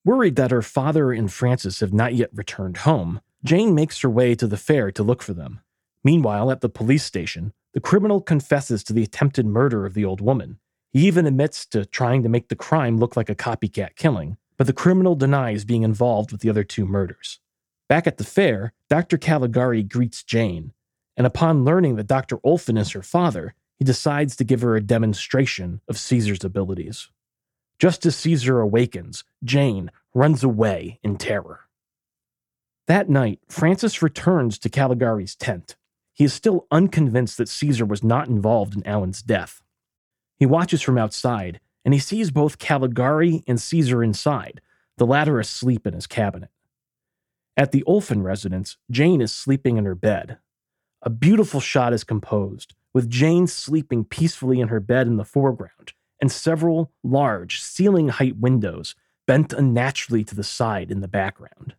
Worried 0.04 0.36
that 0.38 0.52
her 0.52 0.64
father 0.64 1.12
and 1.12 1.32
Francis 1.32 1.80
have 1.80 1.94
not 1.94 2.16
yet 2.16 2.32
returned 2.34 2.78
home, 2.78 3.22
Jane 3.44 3.76
makes 3.76 4.02
her 4.02 4.10
way 4.10 4.34
to 4.36 4.48
the 4.48 4.58
fair 4.58 4.92
to 4.92 5.04
look 5.04 5.22
for 5.22 5.34
them. 5.34 5.60
Meanwhile, 6.04 6.50
at 6.50 6.62
the 6.62 6.70
police 6.70 7.04
station, 7.04 7.54
the 7.74 7.82
criminal 7.82 8.20
confesses 8.20 8.84
to 8.86 8.94
the 8.94 9.04
attempted 9.04 9.46
murder 9.46 9.86
of 9.86 9.94
the 9.94 10.06
old 10.06 10.22
woman. 10.22 10.58
He 10.92 11.06
even 11.06 11.28
admits 11.28 11.68
to 11.68 11.86
trying 11.86 12.24
to 12.24 12.30
make 12.30 12.48
the 12.48 12.56
crime 12.56 12.98
look 12.98 13.16
like 13.16 13.30
a 13.30 13.36
copycat 13.36 13.96
killing, 13.96 14.38
but 14.58 14.68
the 14.68 14.74
criminal 14.74 15.16
denies 15.16 15.66
being 15.66 15.84
involved 15.84 16.32
with 16.32 16.42
the 16.42 16.50
other 16.50 16.64
two 16.64 16.86
murders. 16.86 17.40
Back 17.88 18.08
at 18.08 18.18
the 18.18 18.24
fair, 18.24 18.74
Dr. 18.90 19.18
Caligari 19.18 19.84
greets 19.84 20.24
Jane, 20.24 20.74
and 21.16 21.26
upon 21.26 21.64
learning 21.64 21.96
that 21.96 22.08
Dr. 22.08 22.38
Olphin 22.38 22.78
is 22.78 22.92
her 22.92 23.02
father, 23.02 23.54
he 23.78 23.86
decides 23.86 24.36
to 24.36 24.44
give 24.44 24.62
her 24.62 24.76
a 24.76 24.82
demonstration 24.82 25.82
of 25.88 25.98
Caesar's 25.98 26.44
abilities. 26.44 27.10
Just 27.80 28.06
as 28.06 28.16
Caesar 28.18 28.60
awakens, 28.60 29.24
Jane 29.44 29.92
runs 30.14 30.44
away 30.44 31.00
in 31.04 31.18
terror. 31.18 31.62
That 32.88 33.10
night, 33.10 33.40
Francis 33.50 34.02
returns 34.02 34.58
to 34.60 34.70
Caligari's 34.70 35.36
tent. 35.36 35.76
He 36.14 36.24
is 36.24 36.34
still 36.34 36.66
unconvinced 36.72 37.38
that 37.38 37.50
Caesar 37.50 37.86
was 37.86 38.04
not 38.04 38.28
involved 38.28 38.76
in 38.76 38.88
Alan's 38.88 39.22
death. 39.22 39.62
He 40.40 40.46
watches 40.46 40.82
from 40.82 40.98
outside, 40.98 41.60
and 41.86 41.94
he 41.94 42.00
sees 42.00 42.32
both 42.32 42.60
Caligari 42.60 43.44
and 43.48 43.60
Caesar 43.62 44.04
inside, 44.04 44.62
the 44.98 45.06
latter 45.06 45.40
asleep 45.40 45.88
in 45.88 45.94
his 45.94 46.08
cabinet. 46.08 46.50
At 47.56 47.72
the 47.72 47.84
Olphin 47.88 48.24
residence, 48.24 48.78
Jane 48.92 49.22
is 49.22 49.32
sleeping 49.32 49.78
in 49.78 49.86
her 49.86 49.96
bed. 49.96 50.38
A 51.02 51.10
beautiful 51.10 51.60
shot 51.60 51.94
is 51.94 52.04
composed, 52.04 52.74
with 52.94 53.10
Jane 53.10 53.48
sleeping 53.48 54.04
peacefully 54.04 54.60
in 54.60 54.68
her 54.68 54.80
bed 54.80 55.08
in 55.08 55.18
the 55.18 55.26
foreground, 55.26 55.94
and 56.22 56.32
several 56.32 56.92
large 57.04 57.62
ceiling 57.62 58.10
height 58.10 58.38
windows 58.38 58.96
bent 59.26 59.54
unnaturally 59.54 60.24
to 60.24 60.36
the 60.36 60.44
side 60.44 60.92
in 60.92 61.02
the 61.02 61.08
background. 61.08 61.76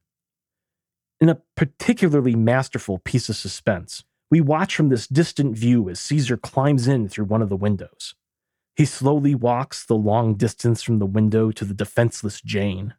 In 1.21 1.29
a 1.29 1.41
particularly 1.57 2.37
masterful 2.37 2.99
piece 2.99 3.29
of 3.29 3.37
suspense, 3.37 4.05
we 4.31 4.41
watch 4.41 4.77
from 4.77 4.89
this 4.89 5.07
distant 5.07 5.57
view 5.57 5.89
as 5.89 5.99
Caesar 6.01 6.37
climbs 6.37 6.87
in 6.87 7.09
through 7.09 7.25
one 7.25 7.43
of 7.43 7.49
the 7.49 7.57
windows. 7.57 8.15
He 8.79 8.85
slowly 8.85 9.35
walks 9.35 9.85
the 9.85 9.97
long 9.97 10.37
distance 10.37 10.85
from 10.85 11.01
the 11.01 11.07
window 11.07 11.51
to 11.51 11.65
the 11.65 11.75
defenseless 11.75 12.41
Jane. 12.41 12.95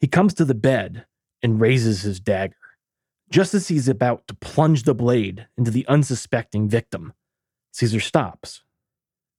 He 0.00 0.08
comes 0.08 0.34
to 0.34 0.44
the 0.44 0.56
bed 0.56 1.06
and 1.40 1.60
raises 1.60 2.02
his 2.02 2.18
dagger. 2.18 2.56
Just 3.30 3.54
as 3.54 3.68
he's 3.68 3.86
about 3.86 4.26
to 4.26 4.34
plunge 4.34 4.82
the 4.82 4.92
blade 4.92 5.46
into 5.56 5.70
the 5.70 5.86
unsuspecting 5.86 6.68
victim, 6.68 7.12
Caesar 7.74 8.00
stops. 8.00 8.64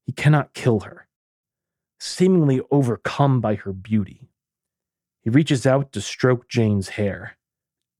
He 0.06 0.14
cannot 0.14 0.54
kill 0.54 0.80
her, 0.80 1.10
seemingly 2.00 2.62
overcome 2.72 3.42
by 3.42 3.56
her 3.56 3.74
beauty. 3.74 4.30
He 5.20 5.30
reaches 5.30 5.66
out 5.66 5.92
to 5.92 6.00
stroke 6.00 6.48
Jane's 6.48 6.90
hair. 6.90 7.38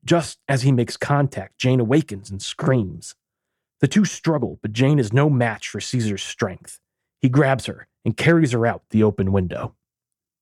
Just 0.06 0.40
as 0.48 0.62
he 0.62 0.72
makes 0.72 0.96
contact, 0.96 1.58
Jane 1.58 1.82
awakens 1.82 2.32
and 2.32 2.42
screams. 2.42 3.16
The 3.82 3.90
two 3.90 4.06
struggle, 4.06 4.60
but 4.62 4.72
Jane 4.72 4.98
is 4.98 5.12
no 5.12 5.30
match 5.30 5.68
for 5.68 5.82
Caesar's 5.82 6.24
strength. 6.24 6.80
He 7.22 7.30
grabs 7.30 7.68
her 7.68 7.88
and 8.04 8.18
carries 8.18 8.52
her 8.52 8.66
out 8.66 8.84
the 8.90 9.04
open 9.04 9.32
window. 9.32 9.76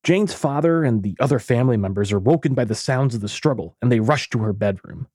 Jane's 0.04 0.34
father 0.34 0.84
and 0.84 1.04
the 1.04 1.18
other 1.20 1.40
family 1.40 1.76
members 1.76 2.12
are 2.12 2.20
woken 2.20 2.54
by 2.54 2.64
the 2.64 2.76
sounds 2.76 3.14
of 3.16 3.22
the 3.22 3.28
struggle 3.28 3.76
and 3.82 3.92
they 3.92 4.00
rush 4.00 4.30
to 4.30 4.40
her 4.40 4.54
bedroom. 4.54 5.08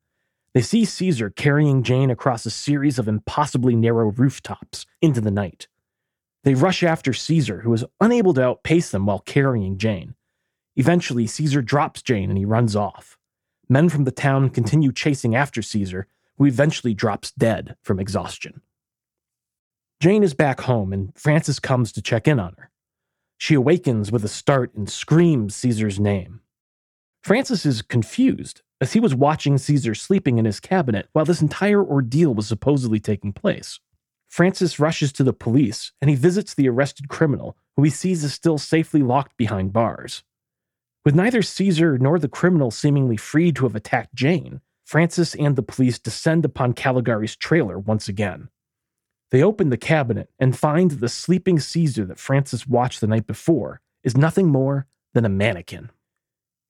They 0.53 0.61
see 0.61 0.85
Caesar 0.85 1.31
carrying 1.31 1.83
Jane 1.83 2.11
across 2.11 2.47
a 2.47 2.51
series 2.51 2.99
of 2.99 3.09
impossibly 3.09 3.75
narrow 3.75 4.13
rooftops 4.13 4.87
into 5.01 5.21
the 5.21 5.31
night. 5.31 5.67
They 6.45 6.55
rush 6.55 6.83
after 6.83 7.13
Caesar, 7.13 7.63
who 7.63 7.73
is 7.73 7.85
unable 8.01 8.35
to 8.35 8.45
outpace 8.45 8.91
them 8.91 9.07
while 9.07 9.19
carrying 9.19 9.79
Jane. 9.79 10.15
Eventually, 10.77 11.27
Caesar 11.27 11.63
drops 11.63 12.03
Jane 12.03 12.29
and 12.29 12.39
he 12.39 12.45
runs 12.45 12.77
off. 12.77 13.17
Men 13.69 13.89
from 13.89 14.05
the 14.05 14.11
town 14.11 14.51
continue 14.51 14.93
chasing 14.93 15.35
after 15.35 15.63
Caesar, 15.63 16.07
who 16.37 16.45
eventually 16.45 16.93
drops 16.95 17.33
dead 17.33 17.77
from 17.83 17.99
exhaustion. 17.99 18.61
Jane 20.01 20.23
is 20.23 20.35
back 20.35 20.61
home, 20.63 20.93
and 20.93 21.13
Francis 21.17 21.59
comes 21.59 21.93
to 21.93 22.03
check 22.03 22.29
in 22.29 22.39
on 22.39 22.55
her. 22.59 22.71
She 23.39 23.55
awakens 23.55 24.13
with 24.13 24.25
a 24.25 24.29
start 24.29 24.75
and 24.75 24.89
screams 24.89 25.55
Caesar's 25.57 25.99
name. 25.99 26.41
Francis 27.23 27.65
is 27.65 27.83
confused, 27.83 28.63
as 28.81 28.93
he 28.93 29.01
was 29.01 29.15
watching 29.15 29.57
Caesar 29.57 29.95
sleeping 29.95 30.39
in 30.39 30.45
his 30.45 30.61
cabinet 30.61 31.09
while 31.13 31.25
this 31.25 31.41
entire 31.41 31.83
ordeal 31.83 32.35
was 32.35 32.47
supposedly 32.47 33.01
taking 33.01 33.33
place. 33.33 33.81
Francis 34.29 34.79
rushes 34.79 35.13
to 35.13 35.23
the 35.23 35.33
police, 35.33 35.93
and 36.01 36.11
he 36.11 36.17
visits 36.17 36.55
the 36.55 36.69
arrested 36.69 37.09
criminal, 37.09 37.57
who 37.77 37.83
he 37.83 37.91
sees 37.91 38.25
is 38.25 38.35
still 38.35 38.59
safely 38.59 39.03
locked 39.03 39.37
behind 39.37 39.73
bars. 39.73 40.23
With 41.05 41.15
neither 41.15 41.41
Caesar 41.41 41.99
nor 41.99 42.19
the 42.19 42.29
criminal 42.29 42.71
seemingly 42.71 43.17
free 43.17 43.53
to 43.53 43.65
have 43.65 43.77
attacked 43.77 44.15
Jane, 44.15 44.61
Francis 44.85 45.35
and 45.35 45.57
the 45.57 45.63
police 45.63 45.99
descend 45.99 46.45
upon 46.45 46.73
Caligari's 46.73 47.37
trailer 47.37 47.79
once 47.79 48.09
again. 48.09 48.49
They 49.35 49.43
open 49.43 49.71
the 49.71 49.77
cabinet 49.77 50.31
and 50.39 50.57
find 50.57 50.93
the 50.93 51.09
sleeping 51.09 51.59
Caesar 51.59 52.05
that 52.05 52.21
Francis 52.21 52.69
watched 52.69 53.01
the 53.01 53.09
night 53.09 53.27
before 53.27 53.81
is 54.05 54.17
nothing 54.17 54.47
more 54.47 54.87
than 55.13 55.25
a 55.25 55.29
mannequin. 55.29 55.91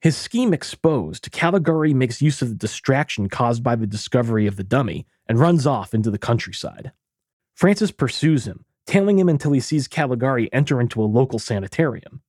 His 0.00 0.16
scheme 0.16 0.54
exposed, 0.54 1.30
Caligari 1.30 1.92
makes 1.92 2.22
use 2.22 2.40
of 2.40 2.48
the 2.48 2.54
distraction 2.54 3.28
caused 3.28 3.62
by 3.62 3.76
the 3.76 3.86
discovery 3.86 4.46
of 4.46 4.56
the 4.56 4.64
dummy 4.64 5.06
and 5.26 5.38
runs 5.38 5.66
off 5.66 5.92
into 5.92 6.10
the 6.10 6.16
countryside. 6.16 6.92
Francis 7.54 7.90
pursues 7.90 8.46
him, 8.46 8.64
tailing 8.86 9.18
him 9.18 9.28
until 9.28 9.52
he 9.52 9.60
sees 9.60 9.86
Caligari 9.86 10.50
enter 10.50 10.80
into 10.80 11.02
a 11.02 11.04
local 11.04 11.38
sanitarium. 11.38 12.22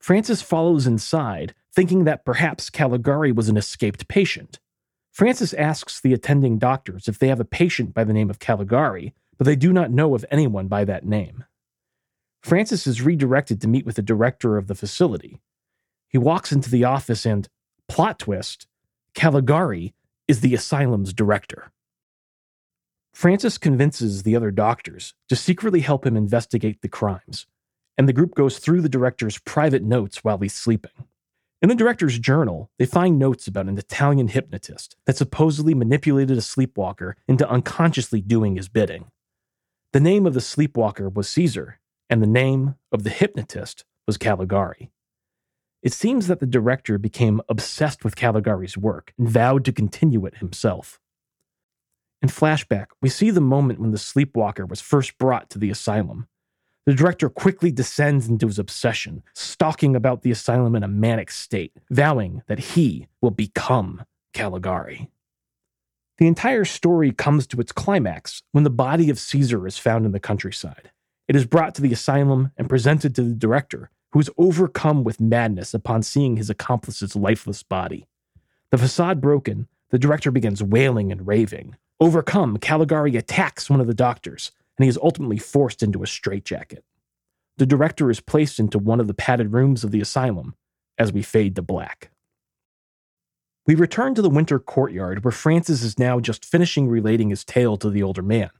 Francis 0.00 0.40
follows 0.40 0.86
inside, 0.86 1.54
thinking 1.74 2.04
that 2.04 2.24
perhaps 2.24 2.70
Caligari 2.70 3.30
was 3.30 3.50
an 3.50 3.58
escaped 3.58 4.08
patient. 4.08 4.58
Francis 5.12 5.52
asks 5.52 6.00
the 6.00 6.14
attending 6.14 6.56
doctors 6.56 7.08
if 7.08 7.18
they 7.18 7.28
have 7.28 7.40
a 7.40 7.44
patient 7.44 7.92
by 7.92 8.04
the 8.04 8.14
name 8.14 8.30
of 8.30 8.38
Caligari, 8.38 9.12
but 9.38 9.44
they 9.44 9.56
do 9.56 9.72
not 9.72 9.90
know 9.90 10.14
of 10.14 10.24
anyone 10.30 10.68
by 10.68 10.84
that 10.84 11.04
name. 11.04 11.44
Francis 12.42 12.86
is 12.86 13.02
redirected 13.02 13.60
to 13.60 13.68
meet 13.68 13.84
with 13.84 13.96
the 13.96 14.02
director 14.02 14.56
of 14.56 14.66
the 14.66 14.74
facility. 14.74 15.40
He 16.08 16.18
walks 16.18 16.52
into 16.52 16.70
the 16.70 16.84
office 16.84 17.26
and, 17.26 17.48
plot 17.88 18.18
twist, 18.18 18.66
Caligari 19.14 19.94
is 20.28 20.40
the 20.40 20.54
asylum's 20.54 21.12
director. 21.12 21.72
Francis 23.12 23.56
convinces 23.56 24.22
the 24.22 24.36
other 24.36 24.50
doctors 24.50 25.14
to 25.28 25.36
secretly 25.36 25.80
help 25.80 26.06
him 26.06 26.16
investigate 26.16 26.82
the 26.82 26.88
crimes, 26.88 27.46
and 27.96 28.06
the 28.06 28.12
group 28.12 28.34
goes 28.34 28.58
through 28.58 28.82
the 28.82 28.88
director's 28.90 29.38
private 29.38 29.82
notes 29.82 30.22
while 30.22 30.38
he's 30.38 30.52
sleeping. 30.52 31.06
In 31.62 31.70
the 31.70 31.74
director's 31.74 32.18
journal, 32.18 32.70
they 32.78 32.84
find 32.84 33.18
notes 33.18 33.48
about 33.48 33.66
an 33.66 33.78
Italian 33.78 34.28
hypnotist 34.28 34.96
that 35.06 35.16
supposedly 35.16 35.74
manipulated 35.74 36.36
a 36.36 36.42
sleepwalker 36.42 37.16
into 37.26 37.48
unconsciously 37.48 38.20
doing 38.20 38.56
his 38.56 38.68
bidding. 38.68 39.06
The 39.96 40.00
name 40.00 40.26
of 40.26 40.34
the 40.34 40.42
sleepwalker 40.42 41.08
was 41.08 41.26
Caesar, 41.26 41.80
and 42.10 42.20
the 42.20 42.26
name 42.26 42.74
of 42.92 43.02
the 43.02 43.08
hypnotist 43.08 43.86
was 44.06 44.18
Caligari. 44.18 44.90
It 45.82 45.94
seems 45.94 46.26
that 46.26 46.38
the 46.38 46.44
director 46.44 46.98
became 46.98 47.40
obsessed 47.48 48.04
with 48.04 48.14
Caligari's 48.14 48.76
work 48.76 49.14
and 49.16 49.26
vowed 49.26 49.64
to 49.64 49.72
continue 49.72 50.26
it 50.26 50.36
himself. 50.36 51.00
In 52.20 52.28
flashback, 52.28 52.88
we 53.00 53.08
see 53.08 53.30
the 53.30 53.40
moment 53.40 53.80
when 53.80 53.90
the 53.90 53.96
sleepwalker 53.96 54.66
was 54.66 54.82
first 54.82 55.16
brought 55.16 55.48
to 55.48 55.58
the 55.58 55.70
asylum. 55.70 56.28
The 56.84 56.92
director 56.92 57.30
quickly 57.30 57.72
descends 57.72 58.28
into 58.28 58.48
his 58.48 58.58
obsession, 58.58 59.22
stalking 59.32 59.96
about 59.96 60.20
the 60.20 60.30
asylum 60.30 60.76
in 60.76 60.82
a 60.82 60.88
manic 60.88 61.30
state, 61.30 61.72
vowing 61.88 62.42
that 62.48 62.58
he 62.58 63.06
will 63.22 63.30
become 63.30 64.04
Caligari. 64.34 65.08
The 66.18 66.26
entire 66.26 66.64
story 66.64 67.12
comes 67.12 67.46
to 67.48 67.60
its 67.60 67.72
climax 67.72 68.42
when 68.52 68.64
the 68.64 68.70
body 68.70 69.10
of 69.10 69.18
Caesar 69.18 69.66
is 69.66 69.76
found 69.76 70.06
in 70.06 70.12
the 70.12 70.20
countryside. 70.20 70.90
It 71.28 71.36
is 71.36 71.44
brought 71.44 71.74
to 71.74 71.82
the 71.82 71.92
asylum 71.92 72.52
and 72.56 72.68
presented 72.68 73.14
to 73.14 73.22
the 73.22 73.34
director, 73.34 73.90
who 74.12 74.20
is 74.20 74.30
overcome 74.38 75.04
with 75.04 75.20
madness 75.20 75.74
upon 75.74 76.02
seeing 76.02 76.36
his 76.36 76.48
accomplice's 76.48 77.16
lifeless 77.16 77.62
body. 77.62 78.06
The 78.70 78.78
facade 78.78 79.20
broken, 79.20 79.68
the 79.90 79.98
director 79.98 80.30
begins 80.30 80.62
wailing 80.62 81.12
and 81.12 81.26
raving. 81.26 81.76
Overcome, 82.00 82.58
Caligari 82.58 83.16
attacks 83.16 83.68
one 83.68 83.80
of 83.80 83.86
the 83.86 83.94
doctors, 83.94 84.52
and 84.78 84.84
he 84.84 84.88
is 84.88 84.98
ultimately 85.02 85.38
forced 85.38 85.82
into 85.82 86.02
a 86.02 86.06
straitjacket. 86.06 86.84
The 87.58 87.66
director 87.66 88.10
is 88.10 88.20
placed 88.20 88.58
into 88.58 88.78
one 88.78 89.00
of 89.00 89.06
the 89.06 89.14
padded 89.14 89.52
rooms 89.52 89.84
of 89.84 89.90
the 89.90 90.00
asylum 90.00 90.54
as 90.98 91.12
we 91.12 91.22
fade 91.22 91.56
to 91.56 91.62
black. 91.62 92.10
We 93.66 93.74
return 93.74 94.14
to 94.14 94.22
the 94.22 94.30
winter 94.30 94.60
courtyard 94.60 95.24
where 95.24 95.32
Francis 95.32 95.82
is 95.82 95.98
now 95.98 96.20
just 96.20 96.44
finishing 96.44 96.88
relating 96.88 97.30
his 97.30 97.44
tale 97.44 97.76
to 97.78 97.90
the 97.90 98.02
older 98.02 98.22
man. 98.22 98.50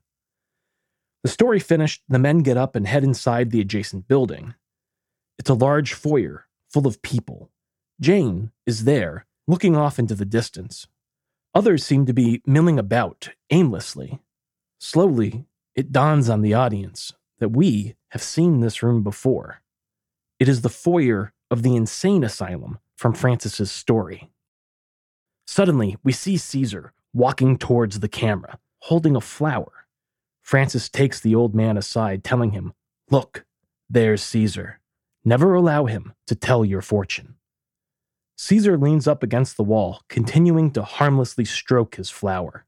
The 1.22 1.28
story 1.30 1.60
finished, 1.60 2.02
the 2.08 2.18
men 2.18 2.40
get 2.40 2.56
up 2.56 2.74
and 2.74 2.86
head 2.86 3.04
inside 3.04 3.50
the 3.50 3.60
adjacent 3.60 4.08
building. 4.08 4.54
It's 5.38 5.50
a 5.50 5.54
large 5.54 5.92
foyer 5.92 6.46
full 6.68 6.86
of 6.86 7.02
people. 7.02 7.50
Jane 8.00 8.50
is 8.66 8.84
there, 8.84 9.26
looking 9.46 9.76
off 9.76 9.98
into 9.98 10.14
the 10.14 10.24
distance. 10.24 10.88
Others 11.54 11.84
seem 11.84 12.04
to 12.06 12.12
be 12.12 12.42
milling 12.44 12.78
about 12.78 13.30
aimlessly. 13.50 14.20
Slowly, 14.78 15.46
it 15.74 15.92
dawns 15.92 16.28
on 16.28 16.42
the 16.42 16.54
audience 16.54 17.12
that 17.38 17.50
we 17.50 17.94
have 18.10 18.22
seen 18.22 18.60
this 18.60 18.82
room 18.82 19.02
before. 19.02 19.62
It 20.38 20.48
is 20.48 20.60
the 20.62 20.68
foyer 20.68 21.32
of 21.50 21.62
the 21.62 21.76
insane 21.76 22.24
asylum 22.24 22.78
from 22.96 23.14
Francis's 23.14 23.70
story. 23.70 24.30
Suddenly, 25.46 25.96
we 26.02 26.12
see 26.12 26.36
Caesar 26.36 26.92
walking 27.12 27.56
towards 27.56 28.00
the 28.00 28.08
camera, 28.08 28.58
holding 28.80 29.16
a 29.16 29.20
flower. 29.20 29.86
Francis 30.42 30.88
takes 30.88 31.20
the 31.20 31.34
old 31.34 31.54
man 31.54 31.76
aside, 31.76 32.22
telling 32.22 32.50
him, 32.50 32.72
Look, 33.10 33.46
there's 33.88 34.22
Caesar. 34.22 34.80
Never 35.24 35.54
allow 35.54 35.86
him 35.86 36.14
to 36.26 36.34
tell 36.34 36.64
your 36.64 36.82
fortune. 36.82 37.34
Caesar 38.36 38.76
leans 38.76 39.08
up 39.08 39.22
against 39.22 39.56
the 39.56 39.64
wall, 39.64 40.02
continuing 40.08 40.70
to 40.72 40.82
harmlessly 40.82 41.44
stroke 41.44 41.96
his 41.96 42.10
flower. 42.10 42.66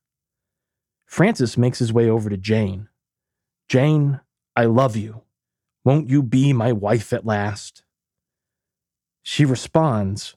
Francis 1.06 1.58
makes 1.58 1.78
his 1.78 1.92
way 1.92 2.08
over 2.08 2.30
to 2.30 2.36
Jane. 2.36 2.88
Jane, 3.68 4.20
I 4.56 4.64
love 4.64 4.96
you. 4.96 5.22
Won't 5.84 6.08
you 6.08 6.22
be 6.22 6.52
my 6.52 6.72
wife 6.72 7.12
at 7.12 7.26
last? 7.26 7.82
She 9.22 9.44
responds, 9.44 10.36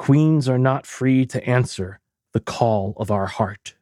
Queens 0.00 0.48
are 0.48 0.58
not 0.58 0.86
free 0.86 1.26
to 1.26 1.46
answer 1.46 2.00
the 2.32 2.40
call 2.40 2.94
of 2.96 3.10
our 3.10 3.26
heart. 3.26 3.74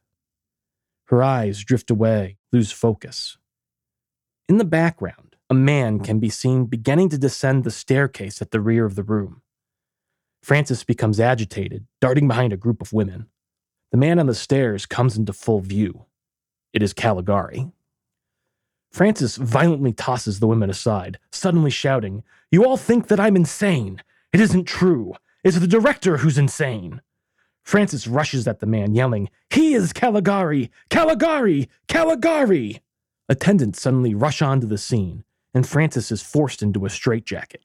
Her 1.05 1.23
eyes 1.23 1.63
drift 1.63 1.93
away, 1.93 2.39
lose 2.51 2.73
focus. 2.73 3.39
In 4.49 4.59
the 4.59 4.65
background, 4.65 5.37
a 5.49 5.55
man 5.55 6.01
can 6.01 6.19
be 6.19 6.29
seen 6.29 6.65
beginning 6.65 7.09
to 7.11 7.19
descend 7.19 7.63
the 7.63 7.71
staircase 7.71 8.43
at 8.43 8.51
the 8.51 8.61
rear 8.61 8.85
of 8.85 8.97
the 8.97 9.05
room. 9.05 9.43
Francis 10.43 10.83
becomes 10.83 11.21
agitated, 11.21 11.87
darting 12.01 12.27
behind 12.27 12.53
a 12.53 12.57
group 12.57 12.83
of 12.83 12.93
women. 12.93 13.27
The 13.93 13.99
man 13.99 14.19
on 14.19 14.27
the 14.27 14.35
stairs 14.35 14.87
comes 14.87 15.17
into 15.17 15.33
full 15.33 15.61
view. 15.61 16.07
It 16.73 16.83
is 16.83 16.93
Caligari. 16.93 17.71
Francis 18.91 19.37
violently 19.37 19.93
tosses 19.93 20.41
the 20.41 20.49
women 20.49 20.69
aside, 20.69 21.21
suddenly 21.31 21.71
shouting, 21.71 22.25
You 22.51 22.67
all 22.67 22.77
think 22.77 23.07
that 23.07 23.21
I'm 23.21 23.37
insane. 23.37 24.03
It 24.33 24.41
isn't 24.41 24.65
true. 24.65 25.15
It's 25.49 25.59
the 25.59 25.67
director 25.67 26.19
who's 26.19 26.37
insane. 26.37 27.01
Francis 27.65 28.07
rushes 28.07 28.47
at 28.47 28.61
the 28.61 28.67
man, 28.67 28.95
yelling, 28.95 29.31
He 29.49 29.73
is 29.73 29.95
Caligari! 29.95 30.71
Caligari! 30.91 31.71
Caligari! 31.89 32.83
Attendants 33.31 33.81
suddenly 33.81 34.15
rush 34.15 34.43
onto 34.43 34.67
the 34.67 34.77
scene, 34.77 35.25
and 35.55 35.67
Francis 35.67 36.13
is 36.13 36.21
forced 36.21 36.63
into 36.63 36.85
a 36.85 36.91
straitjacket. 36.91 37.65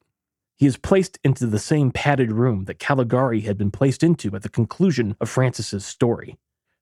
He 0.56 0.66
is 0.66 0.78
placed 0.78 1.20
into 1.26 1.46
the 1.46 1.60
same 1.60 1.92
padded 1.92 2.32
room 2.32 2.64
that 2.66 2.80
Caligari 2.80 3.42
had 3.42 3.58
been 3.58 3.70
placed 3.70 4.02
into 4.02 4.34
at 4.34 4.44
the 4.44 4.48
conclusion 4.48 5.18
of 5.20 5.28
Francis's 5.28 5.86
story. 5.86 6.38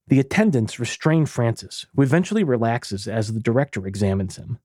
The 0.06 0.20
attendants 0.20 0.80
restrain 0.80 1.26
Francis, 1.26 1.88
who 1.96 2.04
eventually 2.04 2.44
relaxes 2.44 3.08
as 3.08 3.34
the 3.34 3.40
director 3.40 3.88
examines 3.88 4.36
him. 4.36 4.60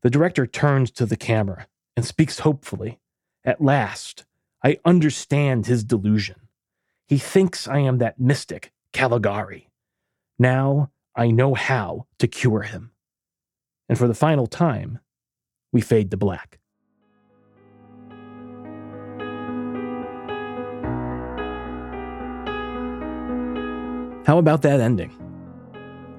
The 0.00 0.08
director 0.08 0.46
turns 0.46 0.90
to 0.92 1.04
the 1.04 1.18
camera 1.18 1.66
and 1.94 2.06
speaks 2.06 2.38
hopefully. 2.38 3.00
At 3.44 3.60
last, 3.60 4.24
I 4.62 4.78
understand 4.84 5.66
his 5.66 5.84
delusion. 5.84 6.36
He 7.06 7.18
thinks 7.18 7.68
I 7.68 7.78
am 7.78 7.98
that 7.98 8.18
mystic, 8.18 8.72
Caligari. 8.92 9.70
Now 10.38 10.90
I 11.14 11.30
know 11.30 11.54
how 11.54 12.06
to 12.18 12.26
cure 12.26 12.62
him. 12.62 12.90
And 13.88 13.96
for 13.96 14.08
the 14.08 14.14
final 14.14 14.46
time, 14.46 14.98
we 15.72 15.80
fade 15.80 16.10
to 16.10 16.16
black. 16.16 16.58
How 24.26 24.36
about 24.36 24.60
that 24.62 24.80
ending? 24.80 25.10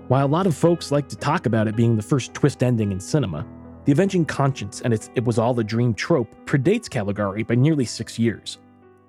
While 0.08 0.26
a 0.26 0.28
lot 0.28 0.48
of 0.48 0.56
folks 0.56 0.92
like 0.92 1.08
to 1.10 1.16
talk 1.16 1.46
about 1.46 1.68
it 1.68 1.76
being 1.76 1.96
the 1.96 2.02
first 2.02 2.34
twist 2.34 2.64
ending 2.64 2.92
in 2.92 3.00
cinema, 3.00 3.46
the 3.86 3.92
Avenging 3.92 4.26
Conscience 4.26 4.82
and 4.82 4.94
its 4.94 5.10
It 5.16 5.24
Was 5.24 5.40
All 5.40 5.60
a 5.60 5.64
Dream 5.64 5.94
trope 5.94 6.34
predates 6.46 6.90
Caligari 6.90 7.44
by 7.44 7.56
nearly 7.56 7.86
six 7.86 8.20
years. 8.20 8.60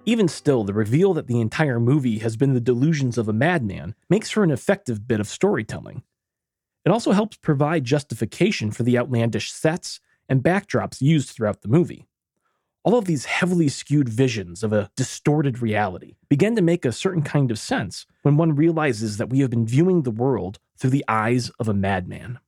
Even 0.07 0.29
still, 0.29 0.65
the 0.65 0.73
reveal 0.73 1.13
that 1.15 1.27
the 1.27 1.41
entire 1.41 1.79
movie 1.79 2.19
has 2.19 2.37
been 2.37 2.55
the 2.55 2.61
delusions 2.61 3.19
of 3.19 3.29
a 3.29 3.33
madman 3.33 3.95
makes 4.09 4.31
for 4.31 4.43
an 4.43 4.51
effective 4.51 5.07
bit 5.07 5.21
of 5.21 5.29
storytelling. 5.29 6.03
It 6.85 6.91
also 6.91 7.13
helps 7.13 7.37
provide 7.37 7.85
justification 7.85 8.71
for 8.71 8.83
the 8.83 8.97
outlandish 8.97 9.53
sets 9.53 10.01
and 10.29 10.43
backdrops 10.43 11.03
used 11.03 11.31
throughout 11.31 11.61
the 11.61 11.69
movie. 11.69 12.07
All 12.83 12.97
of 12.97 13.05
these 13.05 13.27
heavily 13.27 13.69
skewed 13.69 14.09
visions 14.09 14.63
of 14.63 14.73
a 14.73 14.91
distorted 14.97 15.61
reality 15.61 16.17
begin 16.31 16.57
to 16.57 16.63
make 16.63 16.87
a 16.87 16.93
certain 16.93 17.23
kind 17.23 17.51
of 17.51 17.59
sense 17.59 18.07
when 18.23 18.39
one 18.39 18.55
realizes 18.55 19.19
that 19.19 19.29
we 19.29 19.41
have 19.41 19.51
been 19.51 19.67
viewing 19.67 20.03
the 20.03 20.11
world 20.11 20.59
through 20.79 20.91
the 20.91 21.05
eyes 21.07 21.51
of 21.59 21.69
a 21.69 21.75
madman. 21.75 22.39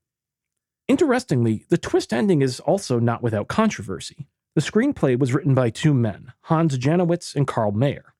Interestingly, 0.93 1.65
the 1.71 1.79
twist 1.79 2.13
ending 2.13 2.43
is 2.43 2.61
also 2.61 2.99
not 2.99 3.23
without 3.23 3.49
controversy. 3.49 4.27
The 4.55 4.61
screenplay 4.61 5.19
was 5.19 5.33
written 5.33 5.55
by 5.55 5.71
two 5.71 5.95
men, 5.95 6.35
Hans 6.43 6.77
Janowitz 6.77 7.35
and 7.35 7.47
Carl 7.47 7.73
Mayer. 7.73 8.13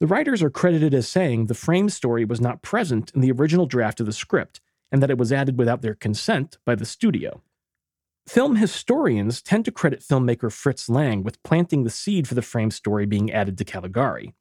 The 0.00 0.08
writers 0.08 0.42
are 0.42 0.50
credited 0.50 0.94
as 0.94 1.06
saying 1.06 1.46
the 1.46 1.54
frame 1.54 1.88
story 1.88 2.24
was 2.24 2.40
not 2.40 2.60
present 2.60 3.12
in 3.14 3.20
the 3.20 3.30
original 3.30 3.66
draft 3.66 4.00
of 4.00 4.06
the 4.06 4.12
script 4.12 4.60
and 4.90 5.00
that 5.00 5.12
it 5.12 5.16
was 5.16 5.32
added 5.32 5.58
without 5.58 5.80
their 5.80 5.94
consent 5.94 6.58
by 6.64 6.74
the 6.74 6.84
studio. 6.84 7.40
Film 8.26 8.56
historians 8.56 9.40
tend 9.40 9.64
to 9.66 9.70
credit 9.70 10.00
filmmaker 10.00 10.50
Fritz 10.50 10.88
Lang 10.88 11.22
with 11.22 11.40
planting 11.44 11.84
the 11.84 11.88
seed 11.88 12.26
for 12.26 12.34
the 12.34 12.42
frame 12.42 12.72
story 12.72 13.06
being 13.06 13.30
added 13.30 13.56
to 13.58 13.64
Caligari. 13.64 14.34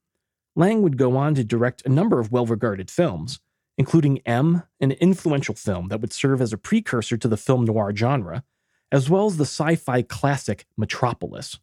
Lang 0.55 0.81
would 0.81 0.97
go 0.97 1.15
on 1.15 1.35
to 1.35 1.43
direct 1.43 1.85
a 1.85 1.89
number 1.89 2.19
of 2.19 2.31
well 2.31 2.47
regarded 2.47 2.89
films, 2.89 3.39
including 3.77 4.19
M, 4.25 4.63
an 4.79 4.91
influential 4.93 5.55
film 5.55 5.89
that 5.89 6.01
would 6.01 6.13
serve 6.13 6.41
as 6.41 6.51
a 6.51 6.57
precursor 6.57 7.17
to 7.17 7.27
the 7.27 7.37
film 7.37 7.65
noir 7.65 7.95
genre, 7.95 8.43
as 8.91 9.09
well 9.09 9.27
as 9.27 9.37
the 9.37 9.45
sci 9.45 9.75
fi 9.75 10.01
classic 10.01 10.65
Metropolis. 10.77 11.59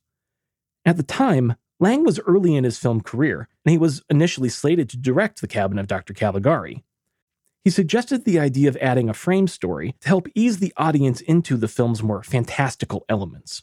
At 0.85 0.97
the 0.97 1.03
time, 1.03 1.57
Lang 1.81 2.05
was 2.05 2.21
early 2.21 2.55
in 2.55 2.65
his 2.65 2.79
film 2.79 3.01
career, 3.01 3.49
and 3.65 3.73
he 3.73 3.79
was 3.79 4.03
initially 4.09 4.49
slated 4.49 4.89
to 4.91 4.97
direct 4.97 5.41
The 5.41 5.49
Cabin 5.49 5.79
of 5.79 5.87
Dr. 5.87 6.15
Caligari. 6.15 6.85
He 7.65 7.71
suggested 7.71 8.25
the 8.25 8.39
idea 8.39 8.69
of 8.69 8.77
adding 8.77 9.09
a 9.09 9.15
frame 9.15 9.49
story 9.49 9.95
to 10.01 10.09
help 10.09 10.29
ease 10.35 10.59
the 10.59 10.73
audience 10.77 11.21
into 11.23 11.57
the 11.57 11.69
film's 11.69 12.03
more 12.03 12.23
fantastical 12.23 13.05
elements. 13.09 13.63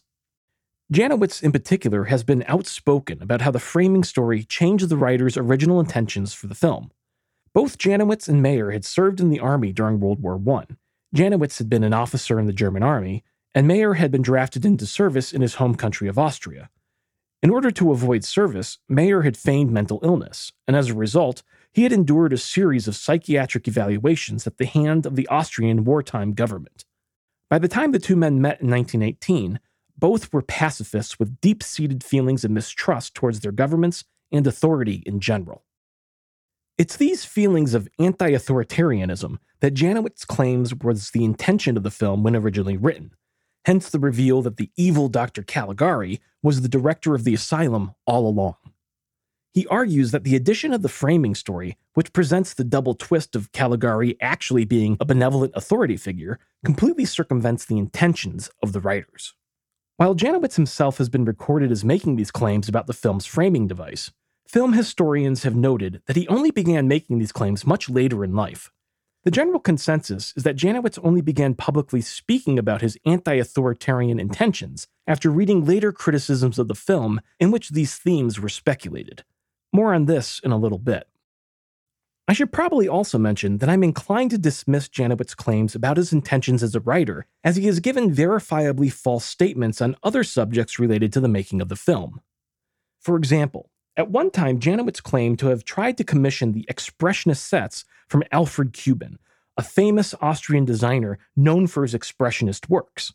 Janowitz, 0.92 1.42
in 1.42 1.52
particular, 1.52 2.06
has 2.06 2.24
been 2.24 2.44
outspoken 2.48 3.22
about 3.22 3.42
how 3.42 3.52
the 3.52 3.60
framing 3.60 4.04
story 4.04 4.44
changed 4.44 4.90
the 4.90 4.98
writer's 4.98 5.38
original 5.38 5.80
intentions 5.80 6.34
for 6.34 6.48
the 6.48 6.56
film. 6.56 6.92
Both 7.54 7.78
Janowitz 7.78 8.30
and 8.30 8.42
Mayer 8.42 8.72
had 8.72 8.86
served 8.86 9.20
in 9.20 9.30
the 9.30 9.40
army 9.40 9.74
during 9.74 10.00
World 10.00 10.22
War 10.22 10.42
I. 10.58 10.68
Janowitz 11.14 11.58
had 11.58 11.70
been 11.70 11.84
an 11.84 11.94
officer 11.94 12.40
in 12.40 12.46
the 12.46 12.54
German 12.54 12.82
army, 12.82 13.24
and 13.54 13.68
Mayer 13.68 13.96
had 13.96 14.12
been 14.12 14.22
drafted 14.22 14.66
into 14.66 14.86
service 14.86 15.34
in 15.34 15.42
his 15.42 15.56
home 15.56 15.76
country 15.76 16.08
of 16.08 16.18
Austria. 16.18 16.70
In 17.44 17.50
order 17.50 17.72
to 17.72 17.92
avoid 17.92 18.24
service, 18.24 18.78
Mayer 18.88 19.24
had 19.24 19.36
feigned 19.36 19.72
mental 19.72 20.00
illness, 20.04 20.54
and 20.68 20.78
as 20.78 20.90
a 20.90 20.96
result, 20.96 21.44
he 21.74 21.84
had 21.84 21.92
endured 21.92 22.32
a 22.32 22.38
series 22.38 22.88
of 22.88 22.96
psychiatric 22.96 23.68
evaluations 23.68 24.48
at 24.48 24.58
the 24.58 24.66
hand 24.66 25.06
of 25.06 25.16
the 25.16 25.28
Austrian 25.28 25.84
wartime 25.84 26.34
government. 26.34 26.86
By 27.50 27.60
the 27.60 27.68
time 27.68 27.92
the 27.92 28.00
two 28.00 28.16
men 28.16 28.42
met 28.42 28.62
in 28.62 28.70
1918, 28.70 29.60
both 29.98 30.32
were 30.32 30.42
pacifists 30.42 31.20
with 31.20 31.42
deep 31.42 31.62
seated 31.64 32.04
feelings 32.04 32.46
of 32.46 32.52
mistrust 32.52 33.14
towards 33.14 33.42
their 33.42 33.52
governments 33.52 34.06
and 34.32 34.48
authority 34.48 35.04
in 35.06 35.20
general. 35.20 35.66
It's 36.78 36.98
these 36.98 37.26
feelings 37.26 37.74
of 37.74 37.88
anti 38.00 38.32
authoritarianism 38.32 39.38
that 39.60 39.74
Janowitz 39.74 40.26
claims 40.26 40.74
was 40.74 41.12
the 41.12 41.24
intention 41.24 41.78
of 41.78 41.84
the 41.84 41.92
film 41.92 42.24
when 42.24 42.36
originally 42.36 42.78
written, 42.78 43.12
hence 43.66 43.90
the 43.90 44.00
reveal 44.00 44.42
that 44.42 44.58
the 44.58 44.72
evil 44.76 45.08
Dr. 45.08 45.44
Caligari 45.44 46.20
was 46.42 46.62
the 46.62 46.70
director 46.70 47.14
of 47.14 47.24
the 47.24 47.34
asylum 47.34 47.94
all 48.06 48.28
along. 48.28 48.56
He 49.54 49.68
argues 49.68 50.12
that 50.12 50.24
the 50.24 50.36
addition 50.36 50.74
of 50.74 50.82
the 50.82 50.90
framing 50.90 51.36
story, 51.36 51.78
which 51.94 52.14
presents 52.14 52.54
the 52.54 52.64
double 52.64 52.96
twist 52.96 53.36
of 53.36 53.52
Caligari 53.52 54.16
actually 54.22 54.64
being 54.64 54.96
a 55.00 55.06
benevolent 55.06 55.52
authority 55.56 55.98
figure, 55.98 56.40
completely 56.64 57.04
circumvents 57.04 57.66
the 57.66 57.78
intentions 57.78 58.50
of 58.64 58.72
the 58.72 58.80
writers. 58.80 59.34
While 59.98 60.16
Janowitz 60.16 60.56
himself 60.56 60.98
has 61.00 61.10
been 61.10 61.26
recorded 61.26 61.70
as 61.70 61.84
making 61.84 62.16
these 62.16 62.32
claims 62.32 62.70
about 62.70 62.88
the 62.88 62.94
film's 62.94 63.26
framing 63.26 63.68
device, 63.68 64.12
Film 64.52 64.74
historians 64.74 65.44
have 65.44 65.56
noted 65.56 66.02
that 66.08 66.18
he 66.18 66.28
only 66.28 66.52
began 66.52 66.86
making 66.86 67.20
these 67.20 67.32
claims 67.32 67.66
much 67.66 67.90
later 67.90 68.22
in 68.22 68.36
life. 68.36 68.70
The 69.24 69.32
general 69.32 69.62
consensus 69.62 70.34
is 70.36 70.44
that 70.44 70.58
Janowitz 70.58 71.00
only 71.02 71.22
began 71.22 71.54
publicly 71.54 72.02
speaking 72.02 72.60
about 72.60 72.82
his 72.82 72.98
anti 73.06 73.36
authoritarian 73.36 74.20
intentions 74.20 74.88
after 75.08 75.30
reading 75.30 75.64
later 75.64 75.94
criticisms 75.94 76.60
of 76.60 76.68
the 76.68 76.76
film 76.76 77.22
in 77.40 77.50
which 77.50 77.70
these 77.70 77.96
themes 77.96 78.42
were 78.42 78.50
speculated. 78.50 79.24
More 79.72 79.94
on 79.94 80.04
this 80.04 80.42
in 80.44 80.52
a 80.52 80.58
little 80.58 80.80
bit. 80.80 81.08
I 82.28 82.34
should 82.34 82.52
probably 82.52 82.90
also 82.90 83.18
mention 83.18 83.60
that 83.60 83.70
I'm 83.70 83.86
inclined 83.86 84.32
to 84.32 84.38
dismiss 84.38 84.90
Janowitz's 84.90 85.34
claims 85.34 85.76
about 85.76 85.96
his 85.96 86.12
intentions 86.12 86.62
as 86.62 86.76
a 86.76 86.82
writer, 86.82 87.26
as 87.42 87.56
he 87.56 87.68
has 87.68 87.80
given 87.80 88.14
verifiably 88.14 88.92
false 88.92 89.24
statements 89.24 89.82
on 89.82 89.96
other 90.04 90.26
subjects 90.26 90.78
related 90.78 91.14
to 91.14 91.22
the 91.22 91.30
making 91.30 91.62
of 91.62 91.70
the 91.70 91.78
film. 91.78 92.20
For 93.00 93.16
example, 93.16 93.71
At 93.98 94.10
one 94.10 94.32
time, 94.32 94.60
Janowitz 94.60 95.04
claimed 95.04 95.40
to 95.40 95.48
have 95.48 95.66
tried 95.66 95.98
to 95.98 96.04
commission 96.04 96.54
the 96.54 96.66
expressionist 96.72 97.38
sets 97.38 97.84
from 98.08 98.24
Alfred 98.32 98.74
Kubin, 98.74 99.18
a 99.58 99.64
famous 99.64 100.16
Austrian 100.22 100.64
designer 100.64 101.20
known 101.36 101.68
for 101.68 101.84
his 101.84 101.94
expressionist 101.94 102.70
works. 102.70 103.14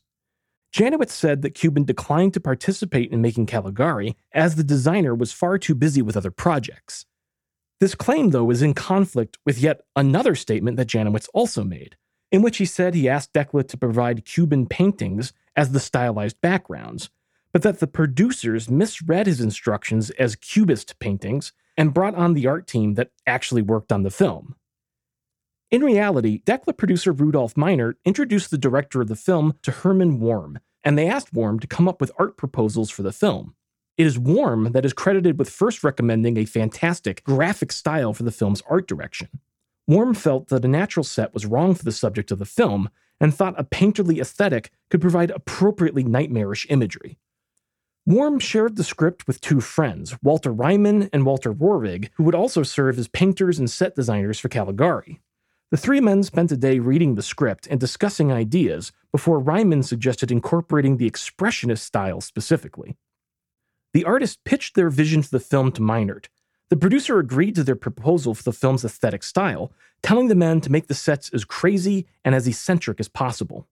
Janowitz 0.72 1.10
said 1.10 1.40
that 1.40 1.54
Kubin 1.54 1.86
declined 1.86 2.34
to 2.34 2.40
participate 2.40 3.10
in 3.10 3.22
making 3.22 3.46
Caligari 3.46 4.16
as 4.32 4.56
the 4.56 4.64
designer 4.64 5.14
was 5.14 5.32
far 5.32 5.56
too 5.56 5.74
busy 5.74 6.02
with 6.02 6.16
other 6.16 6.30
projects. 6.30 7.06
This 7.80 7.94
claim, 7.94 8.30
though, 8.30 8.50
is 8.50 8.60
in 8.60 8.74
conflict 8.74 9.38
with 9.46 9.58
yet 9.58 9.82
another 9.94 10.34
statement 10.34 10.76
that 10.76 10.88
Janowitz 10.88 11.28
also 11.32 11.64
made, 11.64 11.96
in 12.30 12.42
which 12.42 12.58
he 12.58 12.66
said 12.66 12.94
he 12.94 13.08
asked 13.08 13.32
Decla 13.32 13.66
to 13.68 13.76
provide 13.78 14.26
Kubin 14.26 14.66
paintings 14.66 15.32
as 15.54 15.72
the 15.72 15.80
stylized 15.80 16.40
backgrounds, 16.42 17.08
but 17.52 17.62
that 17.62 17.80
the 17.80 17.87
producers 17.87 18.68
misread 18.68 19.26
his 19.26 19.40
instructions 19.40 20.11
as 20.11 20.37
cubist 20.37 20.98
paintings 20.98 21.52
and 21.76 21.94
brought 21.94 22.14
on 22.14 22.35
the 22.35 22.46
art 22.46 22.66
team 22.66 22.94
that 22.94 23.11
actually 23.26 23.62
worked 23.62 23.92
on 23.92 24.02
the 24.02 24.11
film. 24.11 24.54
In 25.70 25.82
reality, 25.82 26.42
Decla 26.44 26.76
producer 26.76 27.12
Rudolf 27.12 27.54
Meinert 27.54 27.94
introduced 28.04 28.50
the 28.50 28.59
director 28.59 29.00
of 29.00 29.09
the 29.09 29.16
film 29.16 29.54
to 29.62 29.72
Hermann 29.72 30.20
Warm, 30.20 30.61
and 30.85 30.96
they 30.96 31.09
asked 31.09 31.32
Warm 31.32 31.59
to 31.59 31.66
come 31.66 31.88
up 31.88 32.00
with 32.00 32.12
art 32.18 32.37
proposals 32.37 32.90
for 32.90 33.02
the 33.02 33.12
film. 33.12 33.54
It 33.96 34.06
is 34.06 34.18
Warm 34.18 34.72
that 34.72 34.85
is 34.85 34.92
credited 34.92 35.38
with 35.38 35.50
first 35.50 35.82
recommending 35.82 36.37
a 36.37 36.44
fantastic 36.44 37.24
graphic 37.24 37.72
style 37.72 38.12
for 38.12 38.22
the 38.22 38.30
film's 38.30 38.62
art 38.70 38.87
direction. 38.87 39.28
Warm 39.88 40.14
felt 40.14 40.48
that 40.48 40.64
a 40.64 40.68
natural 40.68 41.04
set 41.04 41.32
was 41.32 41.46
wrong 41.46 41.74
for 41.74 41.85
the 41.85 41.92
subject 41.92 42.30
of 42.30 42.38
the 42.38 42.44
film 42.44 42.90
and 43.20 43.35
thought 43.35 43.59
a 43.59 43.64
painterly 43.64 44.20
aesthetic 44.20 44.70
could 44.90 45.00
provide 45.00 45.30
appropriately 45.30 46.04
nightmarish 46.04 46.66
imagery. 46.68 47.18
Warm 48.08 48.38
shared 48.38 48.76
the 48.76 48.84
script 48.84 49.26
with 49.26 49.40
two 49.40 49.60
friends, 49.60 50.16
Walter 50.22 50.54
Reimann 50.54 51.10
and 51.12 51.26
Walter 51.26 51.52
Rohrig, 51.52 52.10
who 52.14 52.22
would 52.22 52.36
also 52.36 52.62
serve 52.62 53.00
as 53.00 53.08
painters 53.08 53.58
and 53.58 53.68
set 53.68 53.96
designers 53.96 54.38
for 54.38 54.48
Caligari. 54.48 55.18
The 55.72 55.76
three 55.76 56.00
men 56.00 56.22
spent 56.22 56.52
a 56.52 56.56
day 56.56 56.78
reading 56.78 57.16
the 57.16 57.22
script 57.22 57.66
and 57.66 57.80
discussing 57.80 58.30
ideas 58.30 58.92
before 59.10 59.42
Reimann 59.42 59.84
suggested 59.84 60.30
incorporating 60.30 60.98
the 60.98 61.10
expressionist 61.10 61.80
style 61.80 62.20
specifically. 62.20 62.96
The 63.92 64.04
artist 64.04 64.44
pitched 64.44 64.76
their 64.76 64.88
vision 64.88 65.24
for 65.24 65.30
the 65.30 65.40
film 65.40 65.72
to 65.72 65.80
Meinert. 65.80 66.26
The 66.70 66.76
producer 66.76 67.18
agreed 67.18 67.56
to 67.56 67.64
their 67.64 67.74
proposal 67.74 68.36
for 68.36 68.44
the 68.44 68.52
film's 68.52 68.84
aesthetic 68.84 69.24
style, 69.24 69.72
telling 70.04 70.28
the 70.28 70.36
men 70.36 70.60
to 70.60 70.70
make 70.70 70.86
the 70.86 70.94
sets 70.94 71.28
as 71.30 71.44
crazy 71.44 72.06
and 72.24 72.36
as 72.36 72.46
eccentric 72.46 73.00
as 73.00 73.08
possible. 73.08 73.66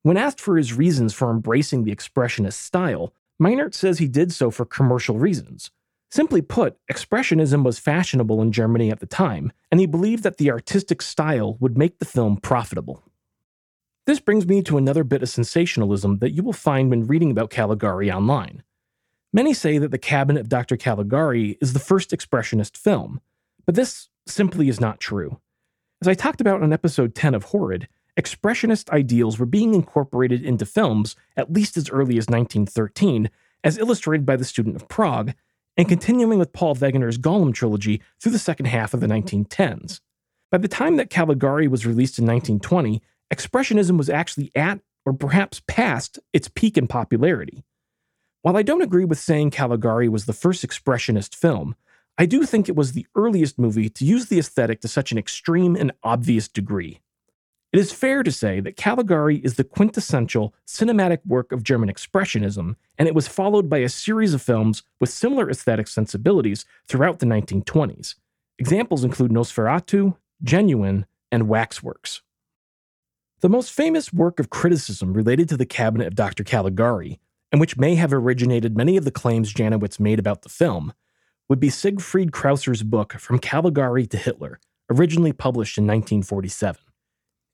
When 0.00 0.16
asked 0.16 0.40
for 0.40 0.56
his 0.56 0.72
reasons 0.72 1.12
for 1.12 1.30
embracing 1.30 1.84
the 1.84 1.94
expressionist 1.94 2.54
style, 2.54 3.12
Meinert 3.40 3.74
says 3.74 3.98
he 3.98 4.08
did 4.08 4.32
so 4.32 4.50
for 4.50 4.64
commercial 4.64 5.18
reasons. 5.18 5.70
Simply 6.10 6.40
put, 6.40 6.78
expressionism 6.90 7.64
was 7.64 7.78
fashionable 7.78 8.40
in 8.40 8.52
Germany 8.52 8.90
at 8.90 9.00
the 9.00 9.06
time, 9.06 9.52
and 9.70 9.80
he 9.80 9.86
believed 9.86 10.22
that 10.22 10.38
the 10.38 10.50
artistic 10.50 11.02
style 11.02 11.56
would 11.60 11.76
make 11.76 11.98
the 11.98 12.04
film 12.04 12.36
profitable. 12.36 13.02
This 14.06 14.20
brings 14.20 14.46
me 14.46 14.62
to 14.62 14.78
another 14.78 15.02
bit 15.02 15.22
of 15.22 15.28
sensationalism 15.28 16.18
that 16.18 16.30
you 16.30 16.42
will 16.42 16.52
find 16.52 16.90
when 16.90 17.06
reading 17.06 17.30
about 17.30 17.50
Caligari 17.50 18.10
online. 18.10 18.62
Many 19.32 19.52
say 19.52 19.78
that 19.78 19.90
The 19.90 19.98
Cabinet 19.98 20.40
of 20.40 20.48
Dr. 20.48 20.76
Caligari 20.76 21.58
is 21.60 21.72
the 21.72 21.80
first 21.80 22.10
Expressionist 22.12 22.76
film, 22.76 23.20
but 23.66 23.74
this 23.74 24.08
simply 24.26 24.68
is 24.68 24.80
not 24.80 25.00
true. 25.00 25.40
As 26.00 26.08
I 26.08 26.14
talked 26.14 26.40
about 26.40 26.62
in 26.62 26.72
episode 26.72 27.14
10 27.14 27.34
of 27.34 27.44
Horrid, 27.44 27.88
Expressionist 28.18 28.90
ideals 28.90 29.38
were 29.38 29.46
being 29.46 29.74
incorporated 29.74 30.42
into 30.42 30.64
films 30.64 31.16
at 31.36 31.52
least 31.52 31.76
as 31.76 31.90
early 31.90 32.16
as 32.16 32.28
1913, 32.28 33.30
as 33.62 33.76
illustrated 33.78 34.24
by 34.24 34.36
The 34.36 34.44
Student 34.44 34.76
of 34.76 34.88
Prague, 34.88 35.34
and 35.76 35.88
continuing 35.88 36.38
with 36.38 36.54
Paul 36.54 36.74
Wegener's 36.74 37.18
Golem 37.18 37.52
trilogy 37.52 38.00
through 38.18 38.32
the 38.32 38.38
second 38.38 38.66
half 38.66 38.94
of 38.94 39.00
the 39.00 39.06
1910s. 39.06 40.00
By 40.50 40.58
the 40.58 40.68
time 40.68 40.96
that 40.96 41.10
Caligari 41.10 41.68
was 41.68 41.84
released 41.84 42.18
in 42.18 42.24
1920, 42.24 43.02
Expressionism 43.34 43.98
was 43.98 44.08
actually 44.08 44.50
at, 44.54 44.80
or 45.04 45.12
perhaps 45.12 45.60
past, 45.66 46.18
its 46.32 46.48
peak 46.48 46.78
in 46.78 46.86
popularity. 46.86 47.64
While 48.42 48.56
I 48.56 48.62
don't 48.62 48.82
agree 48.82 49.04
with 49.04 49.18
saying 49.18 49.50
Caligari 49.50 50.08
was 50.08 50.24
the 50.24 50.32
first 50.32 50.66
expressionist 50.66 51.34
film, 51.34 51.74
I 52.16 52.24
do 52.24 52.44
think 52.44 52.68
it 52.68 52.76
was 52.76 52.92
the 52.92 53.06
earliest 53.14 53.58
movie 53.58 53.90
to 53.90 54.04
use 54.04 54.26
the 54.26 54.38
aesthetic 54.38 54.80
to 54.80 54.88
such 54.88 55.12
an 55.12 55.18
extreme 55.18 55.76
and 55.76 55.92
obvious 56.02 56.48
degree. 56.48 57.00
It 57.72 57.80
is 57.80 57.92
fair 57.92 58.22
to 58.22 58.32
say 58.32 58.60
that 58.60 58.76
Caligari 58.76 59.38
is 59.38 59.54
the 59.54 59.64
quintessential 59.64 60.54
cinematic 60.66 61.18
work 61.26 61.52
of 61.52 61.62
German 61.62 61.90
Expressionism, 61.90 62.76
and 62.96 63.08
it 63.08 63.14
was 63.14 63.28
followed 63.28 63.68
by 63.68 63.78
a 63.78 63.88
series 63.88 64.34
of 64.34 64.42
films 64.42 64.82
with 65.00 65.10
similar 65.10 65.50
aesthetic 65.50 65.88
sensibilities 65.88 66.64
throughout 66.88 67.18
the 67.18 67.26
1920s. 67.26 68.14
Examples 68.58 69.04
include 69.04 69.30
Nosferatu, 69.30 70.16
Genuine, 70.42 71.06
and 71.30 71.48
Waxworks. 71.48 72.22
The 73.40 73.48
most 73.50 73.70
famous 73.72 74.12
work 74.12 74.40
of 74.40 74.48
criticism 74.48 75.12
related 75.12 75.48
to 75.50 75.56
the 75.56 75.66
cabinet 75.66 76.06
of 76.06 76.14
Dr. 76.14 76.44
Caligari 76.44 77.20
and 77.52 77.60
which 77.60 77.76
may 77.76 77.94
have 77.94 78.12
originated 78.12 78.76
many 78.76 78.96
of 78.96 79.04
the 79.04 79.10
claims 79.10 79.52
Janowitz 79.52 80.00
made 80.00 80.18
about 80.18 80.42
the 80.42 80.48
film, 80.48 80.92
would 81.48 81.60
be 81.60 81.70
Siegfried 81.70 82.32
Kracauer's 82.32 82.82
book 82.82 83.14
From 83.14 83.38
Caligari 83.38 84.06
to 84.08 84.16
Hitler, 84.16 84.58
originally 84.90 85.32
published 85.32 85.78
in 85.78 85.84
1947. 85.84 86.80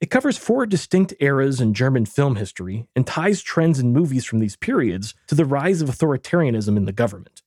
It 0.03 0.11
covers 0.11 0.37
four 0.37 0.67
distinct 0.67 1.15
eras 1.21 1.61
in 1.61 1.75
German 1.75 2.07
film 2.07 2.35
history 2.35 2.89
and 2.97 3.07
ties 3.07 3.41
trends 3.41 3.79
in 3.79 3.93
movies 3.93 4.25
from 4.25 4.41
these 4.41 4.57
periods 4.57 5.15
to 5.29 5.37
the 5.37 5.45
rise 5.45 5.81
of 5.81 5.89
authoritarianism 5.89 6.77
in 6.77 6.87
the 6.87 6.93
government. 6.93 7.41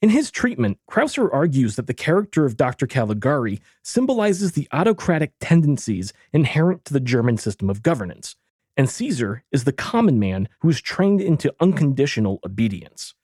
In 0.00 0.08
his 0.08 0.30
treatment, 0.30 0.78
Kracauer 0.90 1.28
argues 1.30 1.76
that 1.76 1.86
the 1.86 1.92
character 1.92 2.46
of 2.46 2.56
Dr. 2.56 2.86
Caligari 2.86 3.60
symbolizes 3.82 4.52
the 4.52 4.66
autocratic 4.72 5.34
tendencies 5.38 6.14
inherent 6.32 6.86
to 6.86 6.94
the 6.94 6.98
German 6.98 7.36
system 7.36 7.68
of 7.68 7.82
governance, 7.82 8.36
and 8.74 8.88
Caesar 8.88 9.44
is 9.52 9.64
the 9.64 9.70
common 9.70 10.18
man 10.18 10.48
who 10.60 10.70
is 10.70 10.80
trained 10.80 11.20
into 11.20 11.54
unconditional 11.60 12.40
obedience. 12.42 13.14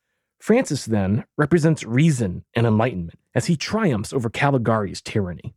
Francis, 0.41 0.85
then, 0.85 1.25
represents 1.39 1.85
reason 1.85 2.45
and 2.55 2.67
enlightenment 2.67 3.19
as 3.35 3.47
he 3.47 3.57
triumphs 3.57 4.13
over 4.13 4.29
Caligari's 4.29 5.01
tyranny. 5.01 5.55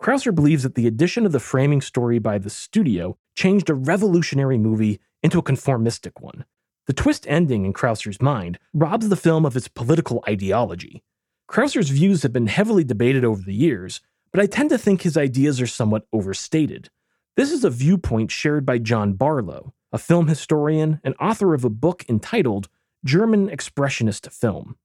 Kracauer 0.00 0.34
believes 0.34 0.62
that 0.62 0.74
the 0.74 0.86
addition 0.86 1.24
of 1.24 1.32
the 1.32 1.40
framing 1.40 1.80
story 1.80 2.18
by 2.18 2.38
the 2.38 2.50
studio 2.50 3.16
changed 3.34 3.70
a 3.70 3.74
revolutionary 3.74 4.58
movie 4.58 5.00
into 5.22 5.38
a 5.38 5.42
conformistic 5.42 6.20
one. 6.20 6.44
The 6.86 6.92
twist 6.92 7.26
ending 7.28 7.64
in 7.64 7.72
Kracauer's 7.72 8.20
mind 8.20 8.58
robs 8.72 9.08
the 9.08 9.16
film 9.16 9.44
of 9.44 9.56
its 9.56 9.68
political 9.68 10.22
ideology. 10.28 11.02
Kracauer's 11.48 11.90
views 11.90 12.22
have 12.22 12.32
been 12.32 12.46
heavily 12.46 12.84
debated 12.84 13.24
over 13.24 13.42
the 13.42 13.54
years, 13.54 14.00
but 14.32 14.40
I 14.40 14.46
tend 14.46 14.70
to 14.70 14.78
think 14.78 15.02
his 15.02 15.16
ideas 15.16 15.60
are 15.60 15.66
somewhat 15.66 16.06
overstated. 16.12 16.90
This 17.36 17.50
is 17.50 17.64
a 17.64 17.70
viewpoint 17.70 18.30
shared 18.30 18.64
by 18.64 18.78
John 18.78 19.14
Barlow, 19.14 19.74
a 19.92 19.98
film 19.98 20.28
historian 20.28 21.00
and 21.02 21.14
author 21.20 21.54
of 21.54 21.64
a 21.64 21.70
book 21.70 22.04
entitled 22.08 22.68
German 23.04 23.48
Expressionist 23.48 24.30
Film. 24.32 24.76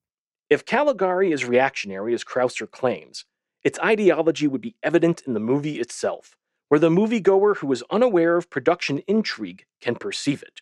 If 0.49 0.65
Caligari 0.65 1.31
is 1.31 1.45
reactionary, 1.45 2.13
as 2.13 2.23
Kracauer 2.23 2.69
claims, 2.69 3.25
its 3.63 3.79
ideology 3.79 4.47
would 4.47 4.61
be 4.61 4.75
evident 4.81 5.21
in 5.25 5.33
the 5.33 5.39
movie 5.39 5.79
itself, 5.79 6.37
where 6.69 6.79
the 6.79 6.89
moviegoer 6.89 7.57
who 7.57 7.71
is 7.71 7.83
unaware 7.91 8.37
of 8.37 8.49
production 8.49 9.01
intrigue 9.07 9.65
can 9.81 9.95
perceive 9.95 10.41
it. 10.41 10.61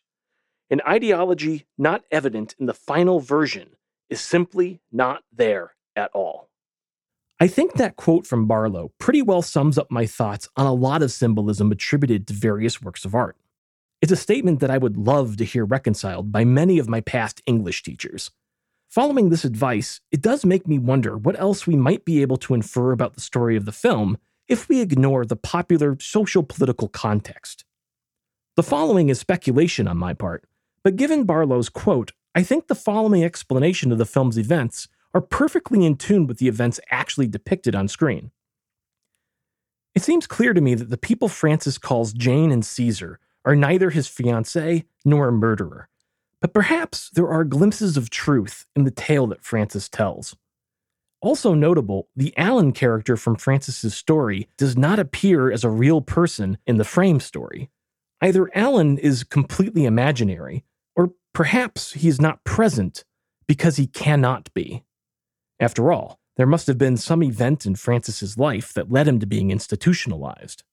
An 0.70 0.82
ideology 0.88 1.66
not 1.78 2.04
evident 2.12 2.56
in 2.60 2.66
the 2.66 2.74
final 2.74 3.20
version 3.20 3.76
is 4.10 4.22
simply 4.22 4.82
not 4.92 5.24
there 5.32 5.74
at 5.96 6.12
all. 6.14 6.50
I 7.40 7.48
think 7.48 7.76
that 7.76 7.96
quote 7.96 8.28
from 8.28 8.48
Barlow 8.48 8.92
pretty 9.00 9.22
well 9.22 9.42
sums 9.42 9.78
up 9.78 9.90
my 9.90 10.06
thoughts 10.06 10.50
on 10.58 10.66
a 10.66 10.74
lot 10.74 11.02
of 11.02 11.12
symbolism 11.12 11.72
attributed 11.72 12.28
to 12.28 12.34
various 12.34 12.82
works 12.82 13.06
of 13.06 13.16
art. 13.16 13.38
It's 14.02 14.12
a 14.12 14.18
statement 14.18 14.60
that 14.60 14.72
I 14.72 14.78
would 14.78 14.98
love 14.98 15.38
to 15.38 15.46
hear 15.46 15.66
reconciled 15.66 16.32
by 16.32 16.44
many 16.44 16.80
of 16.80 16.90
my 16.90 17.02
past 17.02 17.42
English 17.46 17.84
teachers. 17.84 18.32
Following 18.90 19.30
this 19.30 19.46
advice, 19.46 20.02
it 20.12 20.20
does 20.20 20.44
make 20.44 20.68
me 20.68 20.80
wonder 20.80 21.16
what 21.16 21.40
else 21.40 21.68
we 21.68 21.76
might 21.76 22.06
be 22.06 22.24
able 22.24 22.38
to 22.38 22.56
infer 22.56 22.92
about 22.92 23.14
the 23.14 23.22
story 23.22 23.56
of 23.56 23.66
the 23.66 23.72
film 23.72 24.18
if 24.48 24.68
we 24.68 24.82
ignore 24.82 25.26
the 25.26 25.36
popular 25.36 25.96
social 26.02 26.42
political 26.42 26.88
context. 26.88 27.66
The 28.56 28.64
following 28.64 29.10
is 29.10 29.20
speculation 29.20 29.88
on 29.88 29.98
my 29.98 30.16
part, 30.16 30.46
but 30.84 30.96
given 30.96 31.24
Barlow's 31.24 31.70
quote, 31.70 32.14
I 32.34 32.42
think 32.42 32.66
the 32.66 32.74
following 32.74 33.24
explanation 33.24 33.92
of 33.92 34.00
the 34.00 34.08
film's 34.08 34.40
events 34.40 34.88
are 35.14 35.22
perfectly 35.22 35.86
in 35.86 35.96
tune 35.96 36.26
with 36.26 36.40
the 36.40 36.48
events 36.48 36.80
actually 36.90 37.28
depicted 37.28 37.76
on 37.76 37.88
screen. 37.88 38.32
It 39.94 40.02
seems 40.02 40.26
clear 40.26 40.56
to 40.56 40.62
me 40.62 40.74
that 40.74 40.90
the 40.90 40.98
people 40.98 41.28
Francis 41.28 41.78
calls 41.78 42.12
Jane 42.12 42.52
and 42.52 42.66
Caesar 42.66 43.20
are 43.46 43.56
neither 43.56 43.92
his 43.92 44.08
fiancée 44.08 44.86
nor 45.06 45.28
a 45.28 45.32
murderer, 45.32 45.90
but 46.42 46.54
perhaps 46.54 47.10
there 47.10 47.28
are 47.30 47.44
glimpses 47.44 47.98
of 47.98 48.10
truth 48.10 48.66
in 48.76 48.84
the 48.84 48.92
tale 48.92 49.28
that 49.28 49.44
Francis 49.44 49.90
tells. 49.90 50.36
Also 51.22 51.54
notable, 51.54 52.08
the 52.16 52.36
Alan 52.38 52.72
character 52.72 53.18
from 53.18 53.36
Francis's 53.36 53.96
story 53.96 54.48
does 54.58 54.78
not 54.78 55.00
appear 55.00 55.52
as 55.52 55.64
a 55.64 55.70
real 55.70 56.02
person 56.02 56.58
in 56.66 56.78
the 56.78 56.86
frame 56.86 57.20
story. 57.20 57.70
Either 58.22 58.50
Alan 58.56 58.98
is 58.98 59.24
completely 59.24 59.86
imaginary, 59.86 60.64
or 60.96 61.12
perhaps 61.34 61.94
he 61.94 62.08
is 62.08 62.22
not 62.22 62.44
present 62.46 63.04
because 63.48 63.76
he 63.76 63.88
cannot 63.88 64.54
be. 64.54 64.84
After 65.60 65.92
all, 65.92 66.20
there 66.38 66.48
must 66.48 66.68
have 66.68 66.78
been 66.78 66.96
some 66.96 67.22
event 67.22 67.66
in 67.66 67.76
Francis's 67.76 68.38
life 68.38 68.74
that 68.74 68.92
led 68.92 69.08
him 69.08 69.20
to 69.20 69.26
being 69.26 69.52
institutionalized. 69.52 70.64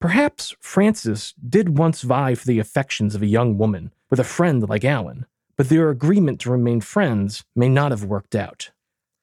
Perhaps 0.00 0.54
Francis 0.60 1.34
did 1.48 1.76
once 1.76 2.02
vie 2.02 2.36
for 2.36 2.46
the 2.46 2.60
affections 2.60 3.16
of 3.16 3.22
a 3.22 3.26
young 3.26 3.58
woman 3.58 3.92
with 4.10 4.20
a 4.20 4.24
friend 4.24 4.68
like 4.68 4.84
Alan, 4.84 5.26
but 5.56 5.68
their 5.68 5.90
agreement 5.90 6.40
to 6.40 6.52
remain 6.52 6.80
friends 6.80 7.44
may 7.56 7.68
not 7.68 7.90
have 7.90 8.04
worked 8.04 8.36
out. 8.36 8.70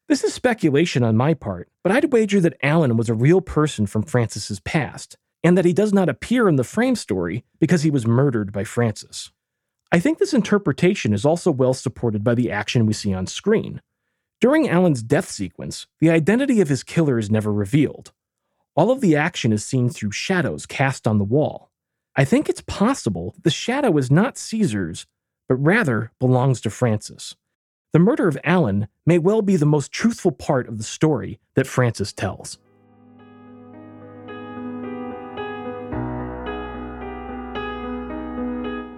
This 0.09 0.21
is 0.23 0.33
speculation 0.33 1.01
on 1.01 1.15
my 1.15 1.33
part, 1.33 1.69
but 1.81 1.93
I'd 1.93 2.11
wager 2.11 2.41
that 2.41 2.57
Alan 2.61 2.97
was 2.97 3.07
a 3.07 3.13
real 3.13 3.39
person 3.39 3.87
from 3.87 4.03
Francis's 4.03 4.59
past, 4.59 5.17
and 5.45 5.57
that 5.57 5.63
he 5.63 5.71
does 5.71 5.93
not 5.93 6.09
appear 6.09 6.49
in 6.49 6.57
the 6.57 6.63
frame 6.65 6.95
story 6.95 7.45
because 7.57 7.83
he 7.83 7.89
was 7.89 8.05
murdered 8.05 8.51
by 8.51 8.65
Francis. 8.65 9.31
I 9.93 9.99
think 9.99 10.17
this 10.17 10.33
interpretation 10.33 11.13
is 11.13 11.25
also 11.25 11.51
well 11.51 11.73
supported 11.73 12.21
by 12.21 12.35
the 12.35 12.51
action 12.51 12.85
we 12.85 12.93
see 12.93 13.13
on 13.13 13.27
screen. 13.27 13.81
During 14.41 14.67
Alan's 14.67 15.01
death 15.01 15.29
sequence, 15.29 15.87
the 16.01 16.09
identity 16.09 16.59
of 16.59 16.67
his 16.67 16.83
killer 16.83 17.17
is 17.17 17.31
never 17.31 17.53
revealed, 17.53 18.11
all 18.75 18.91
of 18.91 18.99
the 18.99 19.15
action 19.15 19.53
is 19.53 19.63
seen 19.63 19.89
through 19.89 20.11
shadows 20.11 20.65
cast 20.65 21.07
on 21.07 21.17
the 21.17 21.23
wall. 21.23 21.71
I 22.15 22.25
think 22.25 22.49
it's 22.49 22.61
possible 22.61 23.31
that 23.31 23.43
the 23.43 23.49
shadow 23.49 23.97
is 23.97 24.11
not 24.11 24.37
Caesar's, 24.37 25.05
but 25.47 25.55
rather 25.55 26.11
belongs 26.19 26.59
to 26.61 26.69
Francis. 26.69 27.35
The 27.93 27.99
murder 27.99 28.27
of 28.27 28.37
Alan 28.43 28.89
may 29.05 29.17
well 29.17 29.41
be 29.41 29.55
the 29.55 29.65
most 29.65 29.93
truthful 29.93 30.33
part 30.33 30.67
of 30.67 30.77
the 30.77 30.83
story 30.83 31.39
that 31.55 31.67
Francis 31.67 32.11
tells. 32.11 32.57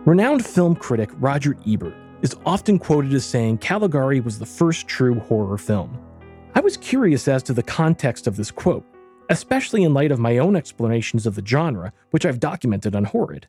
Renowned 0.06 0.44
film 0.44 0.76
critic 0.76 1.10
Roger 1.20 1.56
Ebert 1.68 1.94
is 2.24 2.36
often 2.46 2.80
quoted 2.80 3.14
as 3.14 3.26
saying 3.26 3.60
Caligari 3.60 4.22
was 4.22 4.40
the 4.40 4.46
first 4.46 4.88
true 4.88 5.20
horror 5.20 5.58
film. 5.58 6.00
I 6.56 6.62
was 6.62 6.78
curious 6.78 7.28
as 7.28 7.44
to 7.44 7.54
the 7.54 7.62
context 7.62 8.26
of 8.26 8.38
this 8.38 8.50
quote, 8.50 8.86
especially 9.30 9.84
in 9.84 9.94
light 9.94 10.12
of 10.12 10.20
my 10.20 10.38
own 10.38 10.56
explanations 10.56 11.26
of 11.26 11.36
the 11.36 11.46
genre, 11.46 11.94
which 12.12 12.26
I've 12.26 12.40
documented 12.40 12.96
on 12.96 13.06
Horrid. 13.06 13.48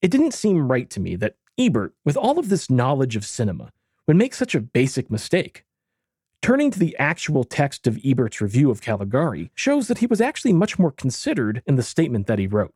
It 0.00 0.10
didn't 0.10 0.34
seem 0.34 0.70
right 0.70 0.88
to 0.90 1.00
me 1.00 1.16
that 1.16 1.36
Ebert, 1.58 1.94
with 2.04 2.16
all 2.16 2.38
of 2.38 2.48
this 2.48 2.70
knowledge 2.70 3.16
of 3.16 3.24
cinema, 3.24 3.72
would 4.06 4.16
make 4.16 4.34
such 4.34 4.54
a 4.54 4.60
basic 4.60 5.10
mistake. 5.10 5.64
Turning 6.40 6.70
to 6.70 6.78
the 6.78 6.96
actual 6.98 7.42
text 7.42 7.86
of 7.86 7.98
Ebert's 8.04 8.40
review 8.40 8.70
of 8.70 8.80
Caligari 8.80 9.50
shows 9.54 9.88
that 9.88 9.98
he 9.98 10.06
was 10.06 10.20
actually 10.20 10.52
much 10.52 10.78
more 10.78 10.92
considered 10.92 11.62
in 11.66 11.74
the 11.74 11.82
statement 11.82 12.26
that 12.28 12.38
he 12.38 12.46
wrote. 12.46 12.72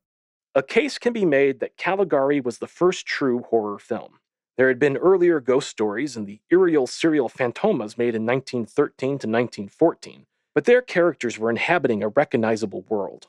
A 0.55 0.62
case 0.62 0.99
can 0.99 1.12
be 1.12 1.25
made 1.25 1.61
that 1.61 1.77
Caligari 1.77 2.41
was 2.41 2.59
the 2.59 2.67
first 2.67 3.07
true 3.07 3.45
horror 3.49 3.79
film. 3.79 4.19
There 4.59 4.69
had 4.69 4.79
been 4.79 4.99
earlier 4.99 5.41
ghost 5.41 5.71
stories 5.71 6.17
in 6.17 6.27
the 6.27 6.41
Irial 6.51 6.87
serial 6.87 7.31
Fantômas 7.31 7.97
made 7.97 8.15
in 8.15 8.27
1913 8.27 9.09
to 9.09 9.12
1914, 9.29 10.27
but 10.55 10.65
their 10.65 10.83
characters 10.83 11.38
were 11.38 11.51
inhabiting 11.51 12.03
a 12.03 12.09
recognizable 12.09 12.85
world. 12.88 13.27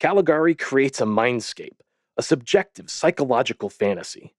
Caligari 0.00 0.54
creates 0.54 1.00
a 1.00 1.04
mindscape, 1.04 1.80
a 2.16 2.22
subjective 2.22 2.90
psychological 2.90 3.70
fantasy. 3.70 4.34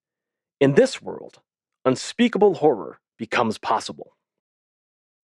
In 0.59 0.73
this 0.73 1.01
world, 1.01 1.39
unspeakable 1.85 2.55
horror 2.55 2.99
becomes 3.17 3.57
possible. 3.57 4.15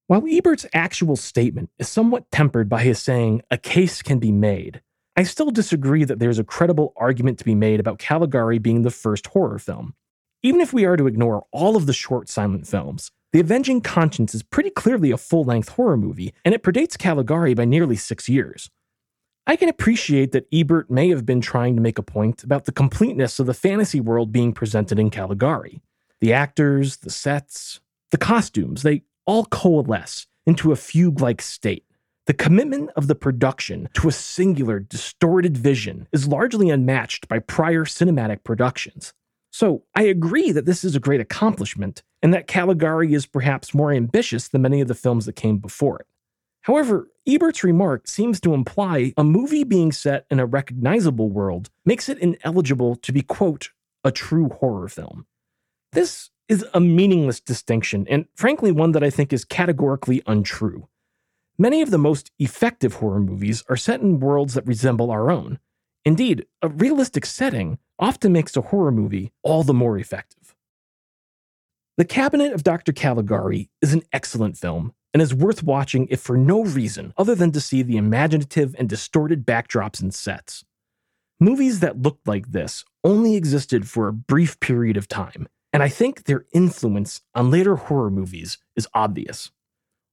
While 0.08 0.24
Ebert's 0.28 0.66
actual 0.74 1.16
statement 1.16 1.70
is 1.78 1.88
somewhat 1.88 2.32
tempered 2.32 2.68
by 2.68 2.82
his 2.82 3.00
saying, 3.00 3.44
a 3.52 3.58
case 3.58 4.02
can 4.02 4.18
be 4.20 4.32
made, 4.32 4.82
I 5.16 5.24
still 5.24 5.52
disagree 5.52 6.04
that 6.06 6.20
there's 6.20 6.40
a 6.40 6.44
credible 6.44 6.94
argument 6.96 7.38
to 7.40 7.46
be 7.46 7.54
made 7.56 7.80
about 7.80 8.00
Caligari 8.00 8.58
being 8.58 8.82
the 8.82 8.90
first 8.90 9.28
horror 9.28 9.60
film. 9.60 9.94
Even 10.42 10.62
if 10.62 10.72
we 10.72 10.86
are 10.86 10.96
to 10.96 11.08
ignore 11.08 11.46
all 11.52 11.76
of 11.76 11.86
the 11.86 11.94
short 11.94 12.30
silent 12.30 12.66
films, 12.66 13.12
the 13.32 13.40
Avenging 13.40 13.82
Conscience 13.82 14.34
is 14.34 14.44
pretty 14.44 14.70
clearly 14.72 15.12
a 15.12 15.18
full 15.18 15.44
length 15.44 15.70
horror 15.70 15.98
movie, 15.98 16.34
and 16.44 16.56
it 16.56 16.64
predates 16.64 16.98
Caligari 16.98 17.54
by 17.54 17.66
nearly 17.66 17.96
six 17.96 18.28
years. 18.28 18.70
I 19.46 19.56
can 19.56 19.70
appreciate 19.70 20.32
that 20.32 20.48
Ebert 20.54 20.92
may 20.92 21.10
have 21.10 21.26
been 21.26 21.42
trying 21.42 21.76
to 21.76 21.82
make 21.82 21.98
a 21.98 22.04
point 22.04 22.44
about 22.44 22.66
the 22.66 22.72
completeness 22.72 23.40
of 23.40 23.48
the 23.48 23.54
fantasy 23.54 24.00
world 24.00 24.32
being 24.32 24.54
presented 24.54 25.00
in 25.00 25.10
Caligari. 25.10 25.82
The 26.22 26.34
actors, 26.34 26.98
the 26.98 27.10
sets, 27.10 27.80
the 28.12 28.18
costumes, 28.18 28.84
they 28.84 29.04
all 29.26 29.46
coalesce 29.46 30.28
into 30.46 30.72
a 30.72 30.76
fugue 30.76 31.22
like 31.22 31.42
state. 31.42 31.86
The 32.26 32.34
commitment 32.34 32.92
of 32.96 33.08
the 33.08 33.16
production 33.16 33.90
to 33.96 34.08
a 34.08 34.12
singular, 34.12 34.80
distorted 34.80 35.58
vision 35.58 36.08
is 36.12 36.28
largely 36.28 36.70
unmatched 36.70 37.28
by 37.28 37.40
prior 37.40 37.86
cinematic 37.86 38.44
productions. 38.44 39.14
So 39.52 39.84
I 39.96 40.04
agree 40.04 40.52
that 40.52 40.66
this 40.66 40.84
is 40.84 40.96
a 40.96 41.00
great 41.00 41.22
accomplishment, 41.22 42.04
and 42.22 42.34
that 42.34 42.48
Caligari 42.48 43.14
is 43.14 43.26
perhaps 43.26 43.74
more 43.74 43.92
ambitious 43.92 44.48
than 44.48 44.62
many 44.62 44.82
of 44.82 44.88
the 44.88 44.96
films 44.96 45.26
that 45.26 45.36
came 45.36 45.58
before 45.58 46.00
it. 46.00 46.08
However, 46.62 47.10
Ebert's 47.26 47.64
remark 47.64 48.08
seems 48.08 48.40
to 48.42 48.54
imply 48.54 49.14
a 49.16 49.24
movie 49.24 49.64
being 49.64 49.92
set 49.92 50.26
in 50.30 50.40
a 50.40 50.46
recognizable 50.46 51.30
world 51.30 51.70
makes 51.86 52.10
it 52.10 52.20
ineligible 52.20 52.96
to 52.98 53.12
be, 53.12 53.22
quote, 53.22 53.70
a 54.04 54.12
true 54.12 54.50
horror 54.50 54.88
film. 54.88 55.26
This 55.94 56.30
is 56.48 56.66
a 56.74 56.80
meaningless 56.80 57.40
distinction, 57.40 58.08
and 58.10 58.26
frankly, 58.36 58.72
one 58.72 58.92
that 58.92 59.04
I 59.04 59.10
think 59.10 59.32
is 59.32 59.46
categorically 59.46 60.22
untrue. 60.28 60.88
Many 61.58 61.82
of 61.82 61.92
the 61.92 61.98
most 61.98 62.32
effective 62.40 62.96
horror 62.96 63.20
movies 63.20 63.64
are 63.70 63.78
set 63.78 64.02
in 64.02 64.20
worlds 64.20 64.54
that 64.54 64.66
resemble 64.66 65.12
our 65.12 65.30
own. 65.30 65.60
Indeed, 66.06 66.46
a 66.62 66.70
realistic 66.70 67.26
setting 67.26 67.78
often 68.00 68.32
makes 68.32 68.56
a 68.56 68.62
horror 68.62 68.92
movie 68.92 69.32
all 69.44 69.64
the 69.64 69.74
more 69.74 69.98
effective. 69.98 70.39
The 72.00 72.06
Cabinet 72.06 72.54
of 72.54 72.64
Dr. 72.64 72.94
Caligari 72.94 73.70
is 73.82 73.92
an 73.92 74.04
excellent 74.14 74.58
film 74.58 74.94
and 75.14 75.22
is 75.22 75.36
worth 75.36 75.64
watching 75.64 76.08
if 76.10 76.22
for 76.22 76.38
no 76.38 76.64
reason 76.64 77.14
other 77.18 77.36
than 77.36 77.52
to 77.52 77.60
see 77.60 77.82
the 77.82 77.98
imaginative 77.98 78.74
and 78.80 78.88
distorted 78.88 79.46
backdrops 79.46 80.02
and 80.02 80.14
sets. 80.14 80.64
Movies 81.42 81.82
that 81.82 82.02
looked 82.02 82.26
like 82.26 82.54
this 82.54 82.86
only 83.04 83.36
existed 83.36 83.86
for 83.86 84.08
a 84.08 84.14
brief 84.14 84.62
period 84.62 84.96
of 84.96 85.10
time, 85.10 85.50
and 85.74 85.84
I 85.84 85.90
think 85.90 86.24
their 86.24 86.46
influence 86.54 87.20
on 87.36 87.52
later 87.52 87.76
horror 87.76 88.10
movies 88.10 88.60
is 88.78 88.88
obvious. 88.94 89.52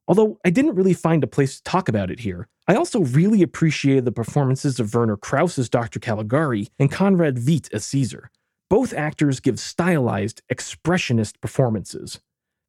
Although 0.08 0.40
I 0.44 0.50
didn't 0.50 0.74
really 0.74 0.92
find 0.92 1.22
a 1.22 1.28
place 1.28 1.58
to 1.58 1.62
talk 1.62 1.88
about 1.88 2.10
it 2.10 2.18
here, 2.18 2.48
I 2.66 2.74
also 2.74 3.02
really 3.02 3.42
appreciated 3.42 4.04
the 4.04 4.10
performances 4.10 4.80
of 4.80 4.92
Werner 4.92 5.16
Krauss 5.16 5.56
as 5.56 5.68
Dr. 5.68 6.00
Caligari 6.00 6.66
and 6.80 6.90
Conrad 6.90 7.36
Veidt 7.36 7.72
as 7.72 7.84
Caesar. 7.84 8.32
Both 8.68 8.92
actors 8.92 9.40
give 9.40 9.60
stylized, 9.60 10.42
expressionist 10.52 11.40
performances. 11.40 12.20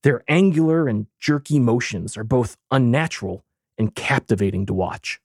Their 0.04 0.24
angular 0.28 0.88
and 0.88 1.08
jerky 1.20 1.60
motions 1.60 2.16
are 2.18 2.24
both 2.24 2.56
unnatural 2.70 3.44
and 3.78 3.96
captivating 3.96 4.66
to 4.68 4.74
watch. 4.74 5.20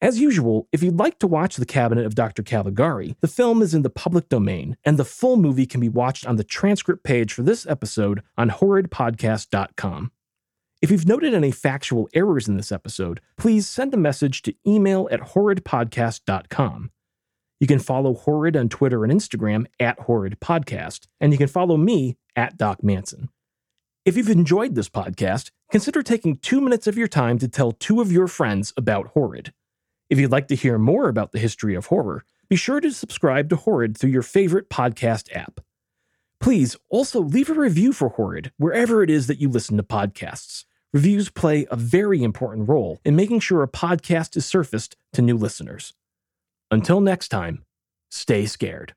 As 0.00 0.20
usual, 0.20 0.68
if 0.70 0.82
you'd 0.82 0.98
like 0.98 1.18
to 1.18 1.26
watch 1.26 1.56
The 1.56 1.66
Cabinet 1.66 2.06
of 2.06 2.14
Dr. 2.14 2.44
Caligari, 2.44 3.16
the 3.20 3.26
film 3.26 3.62
is 3.62 3.74
in 3.74 3.82
the 3.82 3.90
public 3.90 4.28
domain, 4.28 4.76
and 4.84 4.96
the 4.96 5.04
full 5.04 5.36
movie 5.36 5.66
can 5.66 5.80
be 5.80 5.88
watched 5.88 6.24
on 6.24 6.36
the 6.36 6.44
transcript 6.44 7.02
page 7.02 7.32
for 7.32 7.42
this 7.42 7.66
episode 7.66 8.22
on 8.36 8.50
horridpodcast.com. 8.50 10.12
If 10.80 10.92
you've 10.92 11.08
noted 11.08 11.34
any 11.34 11.50
factual 11.50 12.08
errors 12.14 12.46
in 12.46 12.56
this 12.56 12.70
episode, 12.70 13.20
please 13.36 13.66
send 13.66 13.92
a 13.92 13.96
message 13.96 14.42
to 14.42 14.54
email 14.64 15.08
at 15.10 15.20
horridpodcast.com. 15.20 16.90
You 17.60 17.66
can 17.66 17.80
follow 17.80 18.14
Horrid 18.14 18.56
on 18.56 18.68
Twitter 18.68 19.04
and 19.04 19.12
Instagram 19.12 19.66
at 19.80 19.98
Horrid 20.00 20.38
Podcast, 20.40 21.08
and 21.20 21.32
you 21.32 21.38
can 21.38 21.48
follow 21.48 21.76
me 21.76 22.16
at 22.36 22.56
Doc 22.56 22.84
Manson. 22.84 23.30
If 24.04 24.16
you've 24.16 24.30
enjoyed 24.30 24.74
this 24.74 24.88
podcast, 24.88 25.50
consider 25.70 26.02
taking 26.02 26.36
two 26.36 26.60
minutes 26.60 26.86
of 26.86 26.96
your 26.96 27.08
time 27.08 27.36
to 27.38 27.48
tell 27.48 27.72
two 27.72 28.00
of 28.00 28.12
your 28.12 28.28
friends 28.28 28.72
about 28.76 29.08
Horrid. 29.08 29.52
If 30.08 30.18
you'd 30.18 30.30
like 30.30 30.48
to 30.48 30.54
hear 30.54 30.78
more 30.78 31.08
about 31.08 31.32
the 31.32 31.40
history 31.40 31.74
of 31.74 31.86
horror, 31.86 32.24
be 32.48 32.56
sure 32.56 32.80
to 32.80 32.92
subscribe 32.92 33.50
to 33.50 33.56
Horrid 33.56 33.98
through 33.98 34.10
your 34.10 34.22
favorite 34.22 34.70
podcast 34.70 35.34
app. 35.36 35.60
Please 36.40 36.76
also 36.88 37.20
leave 37.20 37.50
a 37.50 37.54
review 37.54 37.92
for 37.92 38.10
Horrid 38.10 38.52
wherever 38.56 39.02
it 39.02 39.10
is 39.10 39.26
that 39.26 39.40
you 39.40 39.48
listen 39.48 39.76
to 39.76 39.82
podcasts. 39.82 40.64
Reviews 40.92 41.28
play 41.28 41.66
a 41.70 41.76
very 41.76 42.22
important 42.22 42.68
role 42.68 43.00
in 43.04 43.16
making 43.16 43.40
sure 43.40 43.62
a 43.62 43.68
podcast 43.68 44.36
is 44.36 44.46
surfaced 44.46 44.96
to 45.12 45.20
new 45.20 45.36
listeners. 45.36 45.92
Until 46.70 47.00
next 47.00 47.28
time, 47.28 47.64
stay 48.10 48.46
scared. 48.46 48.94